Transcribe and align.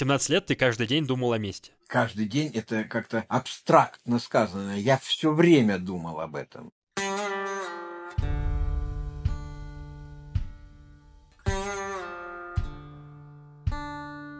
17 0.00 0.30
лет 0.30 0.46
ты 0.46 0.54
каждый 0.54 0.86
день 0.86 1.06
думал 1.06 1.34
о 1.34 1.38
месте. 1.38 1.72
Каждый 1.86 2.24
день 2.24 2.50
это 2.54 2.84
как-то 2.84 3.22
абстрактно 3.28 4.18
сказано. 4.18 4.80
Я 4.80 4.96
все 4.96 5.30
время 5.30 5.78
думал 5.78 6.20
об 6.20 6.36
этом. 6.36 6.72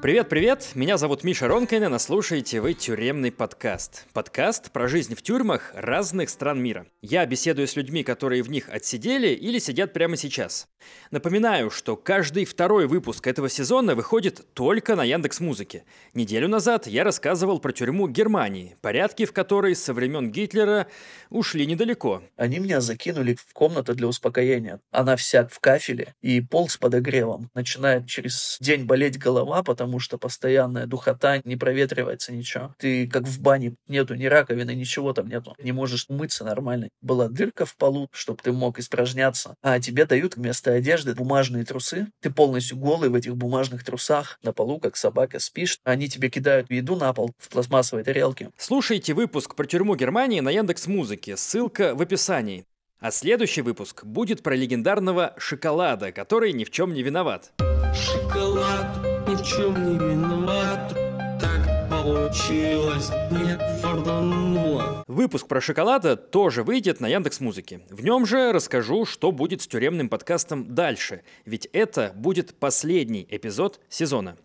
Привет-привет, 0.03 0.71
меня 0.75 0.97
зовут 0.97 1.25
Миша 1.25 1.47
Ронкайнен, 1.47 1.93
а 1.93 1.99
слушаете 1.99 2.63
вы 2.63 2.73
«Тюремный 2.73 3.31
подкаст». 3.31 4.07
Подкаст 4.15 4.71
про 4.71 4.89
жизнь 4.89 5.15
в 5.15 5.21
тюрьмах 5.21 5.73
разных 5.75 6.31
стран 6.31 6.59
мира. 6.63 6.87
Я 7.03 7.27
беседую 7.27 7.69
с 7.69 7.77
людьми, 7.77 8.03
которые 8.03 8.43
в 8.43 8.51
них 8.51 8.71
отсидели 8.71 9.29
или 9.29 9.59
сидят 9.59 9.93
прямо 9.93 10.17
сейчас. 10.17 10.69
Напоминаю, 11.11 11.69
что 11.69 11.97
каждый 11.97 12.47
второй 12.47 12.87
выпуск 12.87 13.27
этого 13.27 13.51
сезона 13.51 13.95
выходит 13.95 14.55
только 14.55 14.97
на 14.97 15.05
Яндекс 15.05 15.41
Музыке. 15.41 15.85
Неделю 16.15 16.49
назад 16.49 16.87
я 16.87 17.05
рассказывал 17.05 17.59
про 17.59 17.73
тюрьму 17.73 18.09
Германии, 18.09 18.77
порядки 18.81 19.27
в 19.27 19.35
которой 19.35 19.77
со 19.77 19.93
времен 19.93 20.31
Гитлера 20.31 20.87
ушли 21.29 21.67
недалеко. 21.67 22.23
Они 22.37 22.59
меня 22.59 22.81
закинули 22.81 23.35
в 23.35 23.53
комнату 23.53 23.95
для 23.95 24.09
успокоения. 24.09 24.81
Она 24.91 25.17
вся 25.17 25.47
в 25.47 25.61
кафеле 25.61 26.15
и 26.23 26.41
пол 26.41 26.71
с 26.71 26.79
подогревом. 26.79 27.51
Начинает 27.55 28.07
через 28.07 28.57
день 28.61 28.85
болеть 28.85 29.19
голова, 29.19 29.63
потому 29.63 29.90
потому 29.91 29.99
что 29.99 30.19
постоянная 30.19 30.87
духота, 30.87 31.41
не 31.43 31.57
проветривается 31.57 32.33
ничего. 32.33 32.73
Ты 32.79 33.09
как 33.09 33.25
в 33.25 33.41
бане, 33.41 33.75
нету 33.89 34.15
ни 34.15 34.27
раковины, 34.27 34.73
ничего 34.73 35.13
там 35.13 35.27
нету. 35.27 35.57
Не 35.59 35.73
можешь 35.73 36.07
умыться 36.09 36.45
нормально. 36.45 36.91
Была 37.03 37.29
дырка 37.29 37.67
в 37.67 37.75
полу, 37.75 38.09
чтобы 38.13 38.39
ты 38.41 38.53
мог 38.53 38.79
испражняться. 38.79 39.57
А 39.63 39.81
тебе 39.81 40.07
дают 40.07 40.37
вместо 40.37 40.75
одежды 40.75 41.17
бумажные 41.17 41.65
трусы. 41.65 42.07
Ты 42.21 42.31
полностью 42.31 42.77
голый 42.77 43.09
в 43.09 43.17
этих 43.17 43.37
бумажных 43.37 43.85
трусах. 43.85 44.39
На 44.45 44.53
полу, 44.53 44.79
как 44.79 44.97
собака, 44.97 45.41
спишь. 45.41 45.81
Они 45.83 46.09
тебе 46.09 46.31
кидают 46.31 46.71
еду 46.71 46.95
на 46.95 47.13
пол 47.13 47.33
в 47.37 47.49
пластмассовой 47.49 48.05
тарелке. 48.05 48.51
Слушайте 48.57 49.13
выпуск 49.13 49.57
про 49.57 49.67
тюрьму 49.67 49.97
Германии 49.97 50.39
на 50.39 50.51
Яндекс 50.51 50.87
Музыке. 50.87 51.37
Ссылка 51.37 51.97
в 51.97 52.03
описании. 52.03 52.65
А 53.01 53.11
следующий 53.11 53.63
выпуск 53.63 54.05
будет 54.05 54.45
про 54.45 54.55
легендарного 54.55 55.35
шоколада, 55.37 56.13
который 56.13 56.53
ни 56.53 56.63
в 56.63 56.71
чем 56.71 56.95
не 56.95 57.03
виноват. 57.03 57.53
Шоколад 57.93 59.10
ни 59.31 59.37
в 59.37 59.43
чем 59.45 59.75
не 59.75 59.97
виноват. 59.97 60.93
Так 61.41 61.89
получилось, 61.89 63.11
не 63.31 63.57
фартануло. 63.81 65.05
Выпуск 65.07 65.47
про 65.47 65.61
шоколада 65.61 66.17
тоже 66.17 66.65
выйдет 66.65 67.01
на 67.01 67.07
Яндекс 67.07 67.39
Музыке. 67.41 67.81
В 67.91 68.03
нем 68.03 68.27
же 68.27 68.53
расскажу, 68.53 69.05
что 69.05 69.31
будет 69.31 69.63
с 69.63 69.69
тюремным 69.69 70.09
подкастом 70.09 70.75
дальше, 70.75 71.23
ведь 71.45 71.67
это 71.73 72.13
будет 72.17 72.59
последний 72.59 73.27
эпизод 73.31 73.81
сезона. 73.89 74.37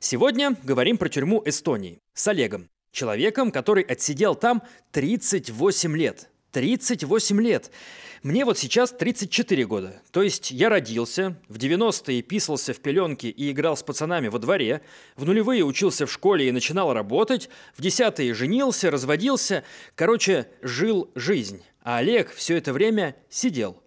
Сегодня 0.00 0.54
говорим 0.62 0.98
про 0.98 1.08
тюрьму 1.08 1.42
Эстонии 1.46 1.98
с 2.12 2.28
Олегом, 2.28 2.68
человеком, 2.92 3.50
который 3.50 3.84
отсидел 3.84 4.34
там 4.34 4.62
38 4.92 5.96
лет. 5.96 6.28
38 6.56 7.38
лет. 7.42 7.70
Мне 8.22 8.46
вот 8.46 8.56
сейчас 8.56 8.90
34 8.90 9.66
года. 9.66 10.00
То 10.10 10.22
есть 10.22 10.50
я 10.50 10.70
родился, 10.70 11.36
в 11.48 11.58
90-е 11.58 12.22
писался 12.22 12.72
в 12.72 12.80
пеленке 12.80 13.28
и 13.28 13.50
играл 13.50 13.76
с 13.76 13.82
пацанами 13.82 14.28
во 14.28 14.38
дворе, 14.38 14.80
в 15.16 15.26
нулевые 15.26 15.66
учился 15.66 16.06
в 16.06 16.12
школе 16.12 16.48
и 16.48 16.52
начинал 16.52 16.94
работать, 16.94 17.50
в 17.76 17.82
десятые 17.82 18.32
женился, 18.32 18.90
разводился. 18.90 19.64
Короче, 19.96 20.48
жил 20.62 21.10
жизнь. 21.14 21.62
А 21.82 21.98
Олег 21.98 22.32
все 22.32 22.56
это 22.56 22.72
время 22.72 23.16
сидел. 23.28 23.82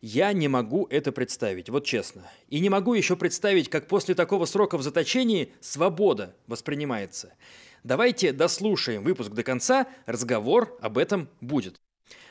Я 0.00 0.32
не 0.32 0.46
могу 0.46 0.86
это 0.90 1.10
представить, 1.10 1.68
вот 1.68 1.84
честно. 1.84 2.30
И 2.48 2.60
не 2.60 2.70
могу 2.70 2.94
еще 2.94 3.16
представить, 3.16 3.68
как 3.68 3.88
после 3.88 4.14
такого 4.14 4.44
срока 4.44 4.78
в 4.78 4.82
заточении 4.82 5.52
свобода 5.60 6.36
воспринимается. 6.46 7.34
Давайте 7.82 8.32
дослушаем 8.32 9.02
выпуск 9.02 9.32
до 9.32 9.42
конца, 9.42 9.88
разговор 10.06 10.78
об 10.80 10.96
этом 10.96 11.28
будет. 11.40 11.80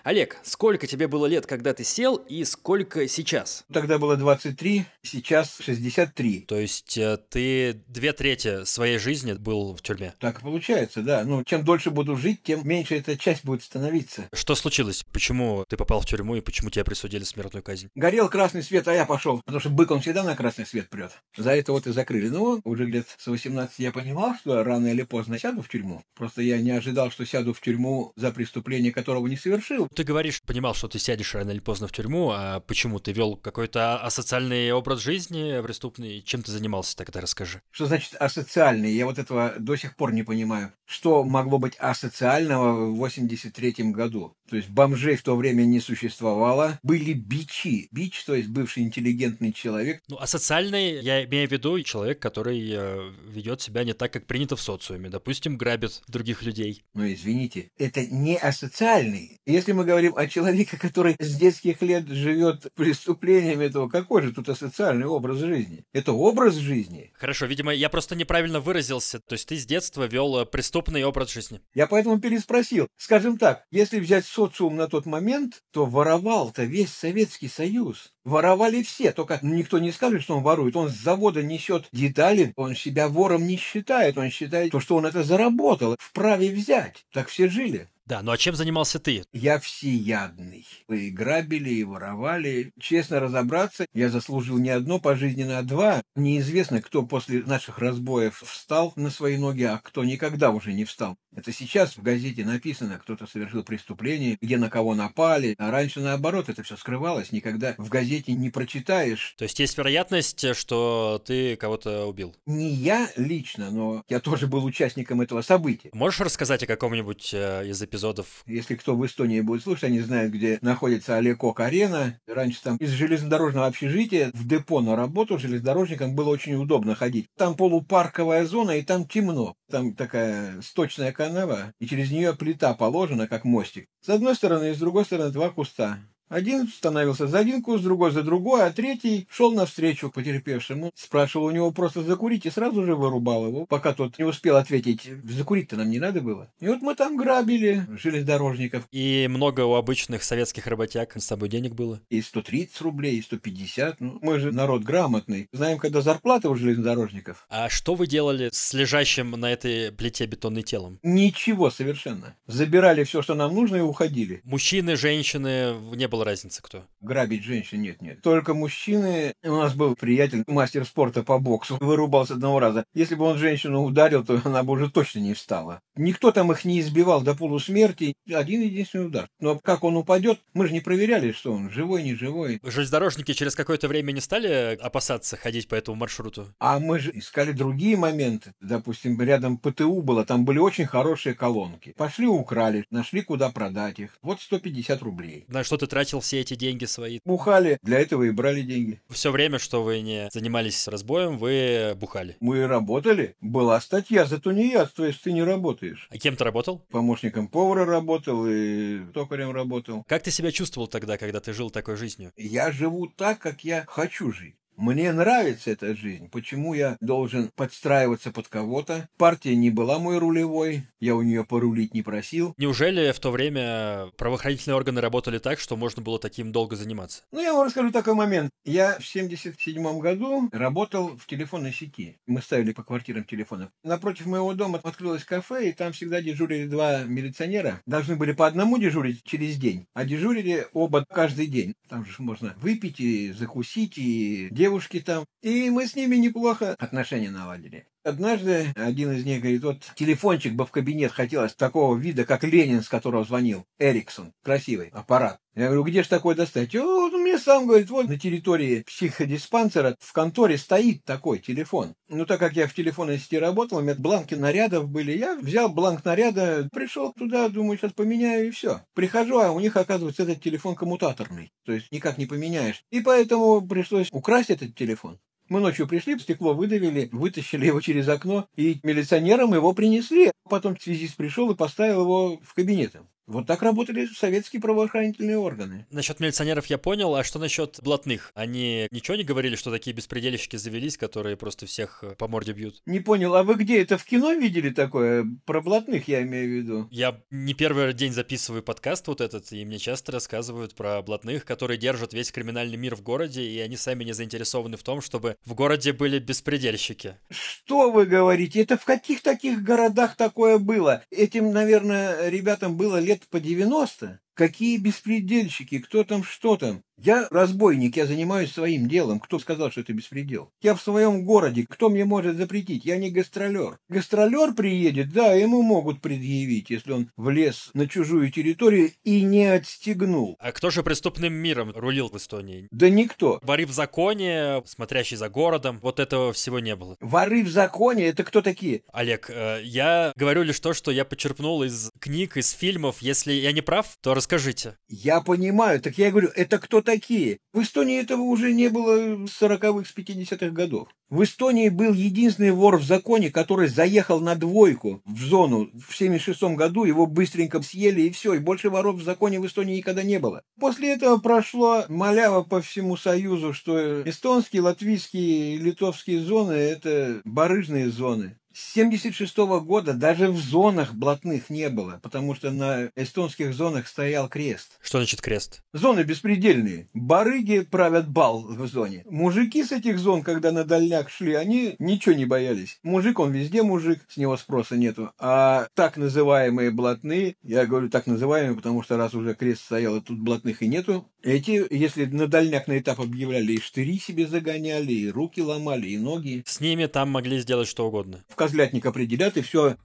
Олег, 0.04 0.38
сколько 0.44 0.86
тебе 0.86 1.08
было 1.08 1.28
лет, 1.28 1.45
когда 1.45 1.73
ты 1.73 1.86
сел, 1.86 2.17
и 2.17 2.44
сколько 2.44 3.08
сейчас? 3.08 3.64
Тогда 3.72 3.98
было 3.98 4.17
23, 4.17 4.83
сейчас 5.02 5.60
63. 5.61 6.42
То 6.42 6.60
есть 6.60 6.98
э, 6.98 7.17
ты 7.30 7.82
две 7.88 8.11
трети 8.11 8.66
своей 8.66 8.98
жизни 8.98 9.32
был 9.32 9.73
в 9.73 9.82
тюрьме? 9.82 10.14
Так 10.20 10.39
и 10.39 10.42
получается, 10.42 11.04
да. 11.04 11.23
Ну, 11.23 11.45
чем 11.45 11.64
дольше 11.64 11.89
буду 11.89 12.17
жить, 12.17 12.44
тем 12.44 12.67
меньше 12.67 12.98
эта 12.98 13.17
часть 13.17 13.45
будет 13.45 13.64
становиться. 13.64 14.27
Что 14.33 14.55
случилось? 14.55 15.05
Почему 15.14 15.64
ты 15.70 15.77
попал 15.77 16.02
в 16.02 16.06
тюрьму 16.06 16.36
и 16.36 16.42
почему 16.42 16.70
тебя 16.70 16.83
присудили 16.83 17.23
смертную 17.23 17.64
казнь? 17.64 17.88
Горел 17.95 18.27
красный 18.27 18.61
свет, 18.61 18.86
а 18.89 18.94
я 18.94 19.06
пошел. 19.06 19.42
Потому 19.45 19.61
что 19.61 19.70
бык, 19.70 19.89
он 19.89 20.02
всегда 20.02 20.23
на 20.23 20.36
красный 20.36 20.66
свет 20.66 20.89
прет. 20.89 21.14
За 21.38 21.52
это 21.52 21.72
вот 21.72 21.88
и 21.88 21.94
закрыли. 21.94 22.27
Ну, 22.27 22.60
уже 22.66 22.86
лет 22.86 23.08
с 23.17 23.27
18 23.27 23.80
я 23.80 23.94
понимал, 23.94 24.36
что 24.36 24.66
рано 24.66 24.88
или 24.88 25.04
поздно 25.04 25.39
сяду 25.39 25.61
в 25.61 25.70
тюрьму. 25.70 26.02
Просто 26.14 26.42
я 26.42 26.60
не 26.60 26.72
ожидал, 26.72 27.10
что 27.10 27.26
сяду 27.26 27.54
в 27.54 27.61
тюрьму 27.61 28.11
за 28.17 28.33
преступление, 28.33 28.92
которого 28.92 29.27
не 29.27 29.38
совершил. 29.38 29.88
Ты 29.93 30.04
говоришь, 30.04 30.42
понимал, 30.42 30.73
что 30.73 30.87
ты 30.87 30.99
сядешь 30.99 31.33
рано 31.36 31.52
или 31.52 31.59
поздно 31.59 31.87
в 31.87 31.92
тюрьму, 31.92 32.31
а 32.31 32.59
почему? 32.59 32.99
Ты 32.99 33.11
вел 33.11 33.37
какой-то 33.37 33.98
асоциальный 33.98 34.71
образ 34.71 34.99
жизни 35.02 35.61
преступный? 35.64 36.21
Чем 36.21 36.43
ты 36.43 36.52
занимался 36.52 36.95
тогда, 36.95 37.21
расскажи. 37.21 37.61
Что 37.71 37.86
значит 37.86 38.15
асоциальный? 38.15 38.92
Я 38.92 39.05
вот 39.05 39.17
этого 39.17 39.53
до 39.59 39.76
сих 39.76 39.95
пор 39.95 40.14
не 40.14 40.23
понимаю. 40.23 40.73
Что 40.86 41.23
могло 41.23 41.59
быть 41.59 41.76
асоциального 41.77 42.92
в 42.92 42.95
83 42.98 43.92
году? 43.92 44.36
То 44.49 44.58
есть 44.58 44.70
бомжей 44.70 45.15
в 45.15 45.23
то 45.23 45.36
время 45.36 45.64
не 45.64 45.80
существовало. 45.80 46.80
Были 46.83 47.14
бичи. 47.14 47.87
Бич, 47.92 48.23
то 48.26 48.36
есть 48.36 48.49
бывший 48.49 48.83
интеллигентный 48.83 49.53
человек. 49.53 50.02
Ну, 50.08 50.17
а 50.20 50.27
социальный, 50.27 51.02
я 51.02 51.23
имею 51.26 51.48
в 51.48 51.52
виду 51.52 51.82
человек, 51.82 52.20
который 52.20 52.70
э, 52.71 53.11
ведет 53.27 53.61
себя 53.61 53.83
не 53.83 53.93
так, 53.93 54.14
как 54.14 54.27
принято 54.27 54.55
в 54.55 54.61
социуме. 54.61 55.09
Допустим, 55.09 55.58
грабит 55.58 56.02
других 56.08 56.43
людей. 56.43 56.83
Ну, 56.93 57.11
извините, 57.11 57.71
это 57.77 58.05
не 58.05 58.37
асоциальный. 58.37 59.39
Если 59.45 59.71
мы 59.71 59.83
говорим 59.83 60.14
о 60.16 60.27
человеке, 60.27 60.77
который 60.77 61.16
с 61.20 61.36
детских 61.36 61.82
лет 61.82 62.08
живет 62.08 62.67
преступлениями, 62.76 63.67
то 63.67 63.88
какой 63.88 64.21
же 64.21 64.33
тут 64.33 64.49
асоциальный 64.49 65.05
образ 65.05 65.38
жизни? 65.38 65.86
Это 65.94 66.14
образ 66.14 66.55
жизни. 66.55 67.11
Хорошо, 67.14 67.45
видимо, 67.45 67.73
я 67.73 67.89
просто 67.89 68.16
неправильно 68.16 68.60
выразился. 68.60 69.20
То 69.20 69.33
есть 69.33 69.48
ты 69.48 69.58
с 69.58 69.66
детства 69.66 70.08
вел 70.08 70.39
э, 70.39 70.45
преступный 70.45 71.04
образ 71.04 71.32
жизни. 71.32 71.61
Я 71.73 71.88
поэтому 71.88 72.20
переспросил. 72.20 72.88
Скажем 72.98 73.38
так, 73.38 73.66
если 73.71 73.99
взять 73.99 74.26
социум 74.26 74.76
на 74.76 74.88
тот 74.88 75.05
момент, 75.05 75.61
то 75.71 75.86
воровал-то 75.86 76.64
весь 76.64 76.94
Советский 76.94 77.48
Союз. 77.48 78.14
Воровали 78.23 78.83
все, 78.83 79.11
только 79.11 79.39
никто 79.42 79.80
не 79.80 79.92
скажет, 79.92 80.23
что 80.23 80.38
он 80.38 80.44
ворует. 80.44 80.76
Он 80.76 80.89
с 80.89 80.94
завода 80.94 81.44
несет 81.44 81.88
детали, 81.92 82.54
он 82.55 82.76
себя 82.76 83.10
вором 83.10 83.45
не 83.45 83.58
считает, 83.58 84.17
он 84.17 84.30
считает 84.30 84.71
то, 84.71 84.80
что 84.80 84.95
он 84.95 85.05
это 85.05 85.23
заработал, 85.23 85.98
вправе 86.00 86.50
взять. 86.50 87.05
Так 87.11 87.27
все 87.27 87.50
жили. 87.50 87.89
Да, 88.05 88.21
ну 88.21 88.31
а 88.31 88.37
чем 88.37 88.55
занимался 88.55 88.99
ты? 88.99 89.23
Я 89.31 89.59
всеядный. 89.59 90.67
Вы 90.87 91.09
грабили, 91.09 91.69
и 91.69 91.83
воровали. 91.86 92.71
Честно 92.80 93.21
разобраться, 93.21 93.86
я 93.93 94.09
заслужил 94.09 94.58
не 94.58 94.69
одно 94.69 94.99
пожизненно, 94.99 95.59
а 95.59 95.64
два. 95.64 96.03
Неизвестно, 96.15 96.81
кто 96.81 97.03
после 97.03 97.43
наших 97.43 97.80
разбоев 97.80 98.43
встал 98.45 98.91
на 98.97 99.09
свои 99.09 99.37
ноги, 99.37 99.64
а 99.64 99.77
кто 99.77 100.03
никогда 100.03 100.52
уже 100.52 100.73
не 100.73 100.83
встал. 100.83 101.17
Это 101.36 101.52
сейчас 101.52 101.98
в 101.98 102.02
газете 102.02 102.45
написано, 102.45 102.99
кто-то 102.99 103.26
совершил 103.27 103.64
преступление, 103.64 104.38
где 104.42 104.58
на 104.58 104.70
кого 104.70 104.95
напали. 104.95 105.55
А 105.58 105.71
раньше, 105.71 105.99
наоборот, 105.99 106.49
это 106.49 106.64
все 106.64 106.77
скрывалось. 106.77 107.32
Никогда 107.32 107.76
в 107.77 107.89
газете 107.89 108.33
не 108.33 108.49
прочитаешь. 108.49 109.36
То 109.38 109.44
есть 109.44 109.60
есть 109.60 109.77
вероятность, 109.77 110.55
что 110.55 111.21
ты 111.26 111.55
кого-то 111.55 112.05
убил? 112.05 112.36
Не 112.45 112.70
я 112.70 113.10
лично, 113.16 113.71
но 113.71 114.04
я 114.10 114.20
тоже 114.20 114.48
был 114.48 114.64
участником 114.64 115.21
этого 115.21 115.42
события. 115.42 115.89
Можешь 115.94 116.21
рассказать 116.21 116.64
о 116.64 116.67
каком-нибудь 116.67 117.32
э, 117.33 117.67
из 117.67 117.82
эпизодов? 117.82 118.44
Если 118.45 118.76
кто 118.76 118.95
в 118.95 119.05
Эстонии 119.05 119.42
будет 119.42 119.64
слушать, 119.64 119.86
они 119.86 120.02
знают, 120.02 120.33
где 120.33 120.60
находится 120.61 121.17
Олекок-арена. 121.17 122.20
Раньше 122.27 122.61
там 122.61 122.77
из 122.77 122.89
железнодорожного 122.89 123.67
общежития 123.67 124.32
в 124.33 124.48
депо 124.48 124.82
на 124.82 124.95
работу 124.95 125.39
железнодорожникам 125.39 126.15
было 126.15 126.30
очень 126.30 126.55
удобно 126.55 126.95
ходить. 126.95 127.27
Там 127.38 127.55
полупарковая 127.55 128.45
зона, 128.45 128.71
и 128.71 128.81
там 128.83 129.07
темно. 129.07 129.56
Там 129.69 129.94
такая 129.94 130.62
сточная 130.62 131.12
канава, 131.23 131.73
и 131.79 131.87
через 131.87 132.11
нее 132.11 132.33
плита 132.33 132.73
положена, 132.73 133.27
как 133.27 133.45
мостик. 133.45 133.87
С 134.01 134.09
одной 134.09 134.35
стороны 134.35 134.71
и 134.71 134.73
с 134.73 134.77
другой 134.77 135.05
стороны 135.05 135.31
два 135.31 135.49
куста. 135.49 135.99
Один 136.29 136.67
становился 136.67 137.27
за 137.27 137.39
один 137.39 137.61
куст, 137.61 137.83
другой 137.83 138.11
за 138.11 138.23
другой, 138.23 138.65
а 138.65 138.71
третий 138.71 139.27
шел 139.29 139.51
навстречу 139.51 140.09
потерпевшему, 140.09 140.91
спрашивал 140.95 141.45
у 141.45 141.51
него 141.51 141.71
просто 141.71 142.01
закурить 142.01 142.45
и 142.45 142.49
сразу 142.49 142.83
же 142.83 142.95
вырубал 142.95 143.47
его, 143.47 143.65
пока 143.65 143.93
тот 143.93 144.17
не 144.17 144.25
успел 144.25 144.57
ответить, 144.57 145.09
закурить-то 145.23 145.75
нам 145.75 145.89
не 145.89 145.99
надо 145.99 146.21
было. 146.21 146.49
И 146.59 146.67
вот 146.67 146.81
мы 146.81 146.95
там 146.95 147.17
грабили 147.17 147.85
железнодорожников. 147.89 148.87
И 148.91 149.27
много 149.29 149.61
у 149.61 149.73
обычных 149.73 150.23
советских 150.23 150.67
работяг 150.67 151.13
с 151.15 151.25
собой 151.25 151.49
денег 151.49 151.73
было? 151.73 152.01
И 152.09 152.21
130 152.21 152.81
рублей, 152.81 153.17
и 153.17 153.21
150. 153.21 153.99
Ну, 153.99 154.19
мы 154.21 154.39
же 154.39 154.51
народ 154.51 154.83
грамотный. 154.83 155.47
Знаем, 155.51 155.77
когда 155.77 156.01
зарплата 156.01 156.49
у 156.49 156.55
железнодорожников. 156.55 157.45
А 157.49 157.69
что 157.69 157.95
вы 157.95 158.07
делали 158.07 158.49
с 158.51 158.73
лежащим 158.73 159.31
на 159.31 159.51
этой 159.51 159.91
плите 159.91 160.25
бетонной 160.25 160.63
телом? 160.63 160.99
Ничего 161.03 161.69
совершенно. 161.69 162.35
Забирали 162.47 163.03
все, 163.03 163.21
что 163.21 163.35
нам 163.35 163.53
нужно, 163.53 163.77
и 163.77 163.81
уходили. 163.81 164.41
Мужчины, 164.43 164.95
женщины, 164.95 165.75
не 165.95 166.07
было 166.13 166.25
разницы, 166.25 166.62
кто. 166.62 166.86
Грабить 167.01 167.44
женщин 167.44 167.81
нет, 167.81 168.00
нет. 168.00 168.21
Только 168.21 168.54
мужчины. 168.54 169.33
У 169.44 169.56
нас 169.56 169.74
был 169.74 169.95
приятель, 169.95 170.44
мастер 170.45 170.86
спорта 170.86 171.24
по 171.24 171.39
боксу, 171.39 171.77
вырубался 171.81 172.36
одного 172.36 172.60
раза. 172.60 172.86
Если 172.94 173.15
бы 173.15 173.25
он 173.25 173.39
женщину 173.39 173.83
ударил, 173.83 174.24
то 174.24 174.39
она 174.45 174.62
бы 174.62 174.74
уже 174.74 174.92
точно 174.92 175.19
не 175.19 175.33
встала. 175.33 175.80
Никто 175.95 176.31
там 176.31 176.51
их 176.51 176.65
не 176.65 176.80
избивал 176.80 177.21
до 177.21 177.33
полусмерти. 177.33 178.13
Один 178.31 178.62
единственный 178.62 179.07
удар. 179.07 179.27
Но 179.39 179.57
как 179.57 179.83
он 179.83 179.98
упадет, 179.98 180.39
мы 180.54 180.68
же 180.68 180.74
не 180.74 180.81
проверяли, 180.81 181.31
что 181.31 181.51
он 181.51 181.71
живой, 181.71 182.04
не 182.04 182.13
живой. 182.13 182.59
Железнодорожники 182.63 183.33
через 183.33 183.56
какое-то 183.56 183.88
время 183.88 184.12
не 184.12 184.21
стали 184.21 184.77
опасаться 184.80 185.36
ходить 185.36 185.68
по 185.68 185.74
этому 185.74 185.98
маршруту? 185.98 186.48
А 186.59 186.77
мы 186.80 187.00
же 187.00 187.12
искали 187.12 187.54
другие 187.54 187.98
моменты. 187.98 188.54
Допустим, 188.62 189.19
рядом 189.19 189.57
ПТУ 189.57 190.04
было, 190.04 190.25
там 190.25 190.45
были 190.45 190.59
очень 190.59 190.86
хорошие 190.86 191.33
колонки. 191.33 191.95
Пошли 191.98 192.27
украли, 192.27 192.86
нашли 192.92 193.24
куда 193.24 193.50
продать 193.50 193.98
их. 193.98 194.19
Вот 194.21 194.42
150 194.42 195.01
рублей. 195.01 195.45
На 195.48 195.63
что 195.63 195.77
ты 195.77 195.88
тратил 196.03 196.19
все 196.19 196.41
эти 196.41 196.55
деньги 196.55 196.83
свои? 196.83 197.19
Бухали, 197.23 197.77
для 197.81 198.00
этого 198.00 198.23
и 198.23 198.31
брали 198.31 198.61
деньги. 198.61 199.01
Все 199.09 199.31
время, 199.31 199.57
что 199.57 199.83
вы 199.83 200.01
не 200.01 200.27
занимались 200.33 200.85
разбоем, 200.88 201.38
вы 201.38 201.94
бухали. 201.95 202.35
Мы 202.41 202.67
работали. 202.67 203.35
Была 203.39 203.79
статья 203.79 204.25
за 204.25 204.38
тунеядство, 204.39 205.05
если 205.05 205.21
ты 205.23 205.31
не 205.31 205.44
работаешь. 205.44 206.09
А 206.11 206.17
кем 206.17 206.35
ты 206.35 206.44
работал? 206.44 206.79
Помощником 206.91 207.47
повара 207.47 207.85
работал 207.85 208.45
и 208.45 209.00
токарем 209.13 209.51
работал. 209.51 210.03
Как 210.07 210.23
ты 210.23 210.31
себя 210.31 210.51
чувствовал 210.51 210.88
тогда, 210.89 211.17
когда 211.17 211.39
ты 211.39 211.53
жил 211.53 211.69
такой 211.69 211.95
жизнью? 211.95 212.33
Я 212.35 212.71
живу 212.73 213.07
так, 213.07 213.39
как 213.39 213.63
я 213.63 213.85
хочу 213.88 214.33
жить. 214.33 214.56
Мне 214.75 215.11
нравится 215.11 215.71
эта 215.71 215.95
жизнь. 215.95 216.29
Почему 216.31 216.73
я 216.73 216.97
должен 216.99 217.51
подстраиваться 217.55 218.31
под 218.31 218.47
кого-то? 218.47 219.07
Партия 219.17 219.55
не 219.55 219.69
была 219.69 219.99
мой 219.99 220.17
рулевой, 220.17 220.83
я 220.99 221.15
у 221.15 221.21
нее 221.21 221.43
порулить 221.43 221.93
не 221.93 222.01
просил. 222.01 222.53
Неужели 222.57 223.11
в 223.11 223.19
то 223.19 223.31
время 223.31 224.07
правоохранительные 224.17 224.75
органы 224.75 225.01
работали 225.01 225.37
так, 225.37 225.59
что 225.59 225.75
можно 225.75 226.01
было 226.01 226.17
таким 226.17 226.51
долго 226.51 226.75
заниматься? 226.75 227.21
Ну, 227.31 227.41
я 227.41 227.53
вам 227.53 227.65
расскажу 227.65 227.91
такой 227.91 228.15
момент. 228.15 228.49
Я 228.65 228.97
в 228.99 229.05
77 229.05 229.99
году 229.99 230.49
работал 230.51 231.17
в 231.17 231.27
телефонной 231.27 231.73
сети. 231.73 232.17
Мы 232.25 232.41
ставили 232.41 232.73
по 232.73 232.83
квартирам 232.83 233.25
телефонов. 233.25 233.69
Напротив 233.83 234.25
моего 234.25 234.53
дома 234.53 234.79
открылось 234.81 235.23
кафе, 235.23 235.69
и 235.69 235.71
там 235.71 235.93
всегда 235.93 236.21
дежурили 236.21 236.67
два 236.67 237.03
милиционера. 237.03 237.81
Должны 237.85 238.15
были 238.15 238.31
по 238.31 238.47
одному 238.47 238.77
дежурить 238.77 239.23
через 239.23 239.57
день, 239.57 239.85
а 239.93 240.05
дежурили 240.05 240.67
оба 240.73 241.05
каждый 241.07 241.47
день. 241.47 241.75
Там 241.89 242.05
же 242.05 242.13
можно 242.19 242.55
выпить 242.57 242.99
и 242.99 243.31
закусить, 243.31 243.97
и 243.97 244.47
девушки 244.63 245.01
там. 245.01 245.25
И 245.42 245.69
мы 245.69 245.88
с 245.88 245.95
ними 245.95 246.15
неплохо 246.15 246.75
отношения 246.80 247.30
наладили. 247.30 247.86
Однажды 248.06 248.71
один 248.77 249.12
из 249.12 249.25
них 249.25 249.42
говорит, 249.42 249.63
вот 249.63 249.92
телефончик 249.95 250.54
бы 250.54 250.65
в 250.65 250.71
кабинет 250.71 251.12
хотелось 251.12 251.54
такого 251.54 251.98
вида, 251.98 252.24
как 252.24 252.45
Ленин, 252.45 252.81
с 252.81 252.88
которого 252.88 253.25
звонил. 253.25 253.65
Эриксон. 253.77 254.31
Красивый 254.42 254.88
аппарат. 254.94 255.39
Я 255.55 255.67
говорю, 255.67 255.83
где 255.83 256.01
же 256.01 256.09
такой 256.09 256.33
достать? 256.33 256.73
Он 256.75 257.11
мне 257.21 257.38
сам 257.38 257.67
говорит, 257.67 257.89
вот 257.91 258.07
на 258.07 258.17
территории 258.17 258.81
психодиспансера 258.81 259.95
в 260.00 260.11
конторе 260.11 260.57
стоит 260.57 261.03
такой 261.03 261.38
телефон. 261.38 261.94
Ну, 262.09 262.25
так 262.25 262.39
как 262.39 262.53
я 262.53 262.67
в 262.67 262.73
телефонной 262.73 263.19
сети 263.19 263.38
работал, 263.38 263.77
у 263.77 263.81
меня 263.81 263.94
бланки 263.94 264.33
нарядов 264.33 264.89
были, 264.89 265.15
я 265.15 265.35
взял 265.35 265.69
бланк 265.69 266.03
наряда, 266.05 266.67
пришел 266.73 267.13
туда, 267.13 267.50
думаю, 267.50 267.77
сейчас 267.77 267.94
поменяю 267.94 268.47
и 268.47 268.51
все. 268.51 268.81
Прихожу, 268.95 269.38
а 269.39 269.51
у 269.51 269.59
них, 269.59 269.77
оказывается, 269.77 270.23
этот 270.23 270.41
телефон 270.41 270.73
коммутаторный. 270.73 271.51
То 271.65 271.73
есть 271.73 271.91
никак 271.91 272.17
не 272.17 272.25
поменяешь. 272.25 272.83
И 272.89 273.01
поэтому 273.01 273.61
пришлось 273.61 274.09
украсть 274.11 274.49
этот 274.49 274.75
телефон. 274.75 275.19
Мы 275.49 275.59
ночью 275.59 275.88
пришли, 275.88 276.17
стекло 276.17 276.56
выдавили, 276.56 277.09
вытащили 277.11 277.67
его 277.67 277.79
через 277.79 278.07
окно, 278.07 278.47
и 278.56 278.79
милиционерам 278.81 279.53
его 279.53 279.73
принесли. 279.73 280.31
Потом 280.49 280.79
связист 280.79 281.15
пришел 281.15 281.51
и 281.51 281.56
поставил 281.56 282.01
его 282.01 282.38
в 282.44 282.53
кабинет. 282.56 282.95
Вот 283.33 283.47
так 283.47 283.63
работали 283.63 284.06
советские 284.06 284.62
правоохранительные 284.62 285.39
органы. 285.39 285.88
Насчет 285.89 286.19
милиционеров 286.19 286.68
я 286.68 286.77
понял, 286.77 287.15
а 287.15 287.24
что 287.24 287.39
насчет 287.39 287.80
блатных? 287.81 288.31
Они 288.35 288.88
ничего 288.91 289.18
не 289.18 289.24
говорили, 289.24 289.56
что 289.56 289.71
такие 289.71 289.95
беспредельщики 289.95 290.56
завелись, 290.56 290.97
которые 290.97 291.35
просто 291.35 291.65
всех 291.65 292.03
э, 292.03 292.15
по 292.15 292.27
морде 292.27 292.51
бьют? 292.53 292.81
Не 292.85 293.00
понял, 293.00 293.35
а 293.35 293.41
вы 293.41 293.56
где 293.56 293.81
это 293.81 293.97
в 293.97 294.06
кино 294.06 294.33
видели 294.33 294.69
такое? 294.69 295.25
Про 295.45 295.62
блатных 295.62 296.07
я 296.07 296.21
имею 296.21 296.47
в 296.47 296.51
виду. 296.51 296.88
Я 296.91 297.19
не 297.31 297.56
первый 297.56 297.91
день 297.94 298.13
записываю 298.13 298.62
подкаст 298.62 299.07
вот 299.07 299.19
этот, 299.19 299.51
и 299.51 299.65
мне 299.65 299.80
часто 299.80 300.12
рассказывают 300.12 300.75
про 300.75 301.01
блатных, 301.01 301.44
которые 301.44 301.77
держат 301.80 302.13
весь 302.13 302.31
криминальный 302.31 302.77
мир 302.77 302.95
в 302.95 303.01
городе, 303.01 303.41
и 303.41 303.59
они 303.59 303.77
сами 303.77 304.03
не 304.03 304.13
заинтересованы 304.13 304.77
в 304.77 304.83
том, 304.83 305.01
чтобы 305.01 305.38
в 305.44 305.56
городе 305.56 305.91
были 305.91 306.19
беспредельщики. 306.19 307.18
Что 307.31 307.91
вы 307.91 308.06
говорите? 308.06 308.62
Это 308.62 308.77
в 308.77 308.85
каких 308.85 309.24
таких 309.24 309.63
городах 309.63 310.15
такое 310.15 310.59
было? 310.59 311.03
Этим, 311.09 311.51
наверное, 311.51 312.30
ребятам 312.30 312.77
было 312.77 312.97
лет 312.97 313.22
по 313.29 313.39
90. 313.39 314.19
Какие 314.33 314.77
беспредельщики, 314.77 315.77
кто 315.80 316.03
там, 316.03 316.24
что 316.24 316.57
там. 316.57 316.83
Я 316.97 317.27
разбойник, 317.31 317.97
я 317.97 318.06
занимаюсь 318.06 318.51
своим 318.51 318.88
делом. 318.88 319.19
Кто 319.19 319.39
сказал, 319.39 319.71
что 319.71 319.81
это 319.81 319.94
беспредел? 319.94 320.51
Я 320.62 320.75
в 320.75 320.81
своем 320.81 321.25
городе, 321.25 321.65
кто 321.68 321.89
мне 321.89 322.06
может 322.06 322.38
запретить? 322.38 322.85
Я 322.85 322.97
не 322.97 323.09
гастролер. 323.09 323.77
Гастролер 323.89 324.53
приедет, 324.53 325.12
да, 325.12 325.33
ему 325.33 325.63
могут 325.63 326.01
предъявить, 326.01 326.69
если 326.69 326.91
он 326.91 327.09
влез 327.18 327.71
на 327.74 327.88
чужую 327.88 328.31
территорию 328.31 328.91
и 329.03 329.21
не 329.21 329.45
отстегнул. 329.45 330.38
А 330.39 330.51
кто 330.51 330.69
же 330.69 330.83
преступным 330.83 331.33
миром 331.33 331.71
рулил 331.75 332.09
в 332.09 332.18
Эстонии? 332.18 332.68
Да 332.71 332.89
никто. 332.89 333.39
Воры 333.41 333.65
в 333.65 333.71
законе, 333.71 334.62
смотрящий 334.65 335.18
за 335.18 335.30
городом, 335.30 335.80
вот 335.81 336.00
этого 336.00 336.31
всего 336.31 336.59
не 336.59 336.75
было. 336.75 336.95
Воры 337.01 337.44
в 337.44 337.50
законе, 337.50 338.06
это 338.06 338.24
кто 338.24 338.41
такие? 338.41 338.83
Олег, 338.94 339.30
э, 339.30 339.62
я 339.63 340.13
говорю 340.15 340.44
лишь 340.44 340.59
то, 340.59 340.74
что 340.74 340.91
я 340.91 341.06
почерпнул 341.06 341.63
из 341.63 341.91
книг, 342.00 342.38
из 342.38 342.51
фильмов. 342.51 343.01
Если 343.01 343.33
я 343.33 343.51
не 343.51 343.62
прав, 343.62 343.97
то 344.01 344.13
расскажите. 344.23 344.77
Я 344.87 345.19
понимаю, 345.19 345.81
так 345.81 345.97
я 345.97 346.09
говорю, 346.09 346.29
это 346.35 346.57
кто 346.57 346.81
такие? 346.81 347.39
В 347.51 347.61
Эстонии 347.61 347.99
этого 347.99 348.21
уже 348.21 348.53
не 348.53 348.69
было 348.69 349.27
с 349.27 349.41
40-х, 349.41 349.89
с 349.89 349.95
50-х 349.95 350.49
годов. 350.49 350.87
В 351.09 351.23
Эстонии 351.23 351.69
был 351.69 351.93
единственный 351.93 352.51
вор 352.51 352.77
в 352.77 352.83
законе, 352.83 353.29
который 353.29 353.67
заехал 353.67 354.19
на 354.19 354.35
двойку 354.35 355.01
в 355.05 355.19
зону 355.19 355.69
в 355.87 355.95
76 355.95 356.41
году, 356.55 356.85
его 356.85 357.05
быстренько 357.05 357.61
съели 357.61 358.01
и 358.01 358.11
все, 358.11 358.33
и 358.33 358.39
больше 358.39 358.69
воров 358.69 358.95
в 358.95 359.03
законе 359.03 359.39
в 359.39 359.45
Эстонии 359.45 359.77
никогда 359.77 360.03
не 360.03 360.19
было. 360.19 360.41
После 360.59 360.93
этого 360.93 361.17
прошло 361.17 361.83
малява 361.89 362.43
по 362.43 362.61
всему 362.61 362.95
Союзу, 362.95 363.53
что 363.53 364.01
эстонские, 364.09 364.61
латвийские 364.61 365.57
литовские 365.57 366.21
зоны– 366.21 366.53
это 366.53 367.21
барыжные 367.25 367.89
зоны. 367.89 368.37
С 368.53 368.73
76 368.73 369.35
года 369.63 369.94
даже 369.94 370.29
в 370.29 370.38
зонах 370.38 370.94
блатных 370.94 371.50
не 371.50 371.69
было, 371.69 372.00
потому 372.03 372.35
что 372.35 372.51
на 372.51 372.91
эстонских 372.95 373.51
зонах 373.51 373.88
стоял 373.88 374.29
крест. 374.29 374.77
Что 374.79 375.00
значит 375.00 375.21
крест? 375.21 375.63
Зоны 375.73 376.03
беспредельные. 376.03 376.88
Барыги 376.94 377.61
правят 377.61 378.07
бал 378.07 378.44
в 378.44 378.67
зоне. 378.67 379.05
Мужики 379.09 379.63
с 379.63 379.71
этих 379.71 379.97
зон, 379.97 380.21
когда 380.21 380.51
на 380.51 380.65
дальняк 380.65 381.09
шли, 381.09 381.33
они 381.33 381.75
ничего 381.79 382.13
не 382.13 382.25
боялись. 382.25 382.77
Мужик, 382.83 383.19
он 383.19 383.31
везде 383.31 383.63
мужик, 383.63 384.01
с 384.07 384.17
него 384.17 384.38
спроса 384.38 384.77
нету. 384.77 385.11
А 385.17 385.68
так 385.73 385.97
называемые 385.97 386.69
блатные, 386.69 387.35
я 387.42 387.66
говорю 387.66 387.89
так 387.89 388.06
называемые, 388.06 388.56
потому 388.56 388.83
что 388.83 388.97
раз 388.97 389.16
уже 389.16 389.33
крест 389.33 389.63
стоял, 389.63 389.97
и 389.97 390.01
тут 390.01 390.19
блатных 390.19 390.61
и 390.61 390.68
нету, 390.68 391.07
эти, 391.23 391.66
если 391.73 392.06
на 392.06 392.28
дальняк 392.28 392.68
на 392.68 392.78
этап 392.78 392.99
объявляли, 392.99 393.54
и 393.54 393.59
штыри 393.61 393.97
себе 393.97 394.28
загоняли, 394.28 394.92
и 394.92 395.09
руки 395.09 395.42
ломали, 395.42 395.87
и 395.87 395.97
ноги. 395.97 396.44
С 396.45 396.59
ними 396.59 396.85
там 396.85 397.09
могли 397.09 397.39
сделать 397.39 397.69
что 397.69 397.87
угодно. 397.87 398.23
В 398.28 398.35
козлятник 398.44 398.85
определят, 398.85 399.38
и 399.38 399.42
все. 399.42 399.78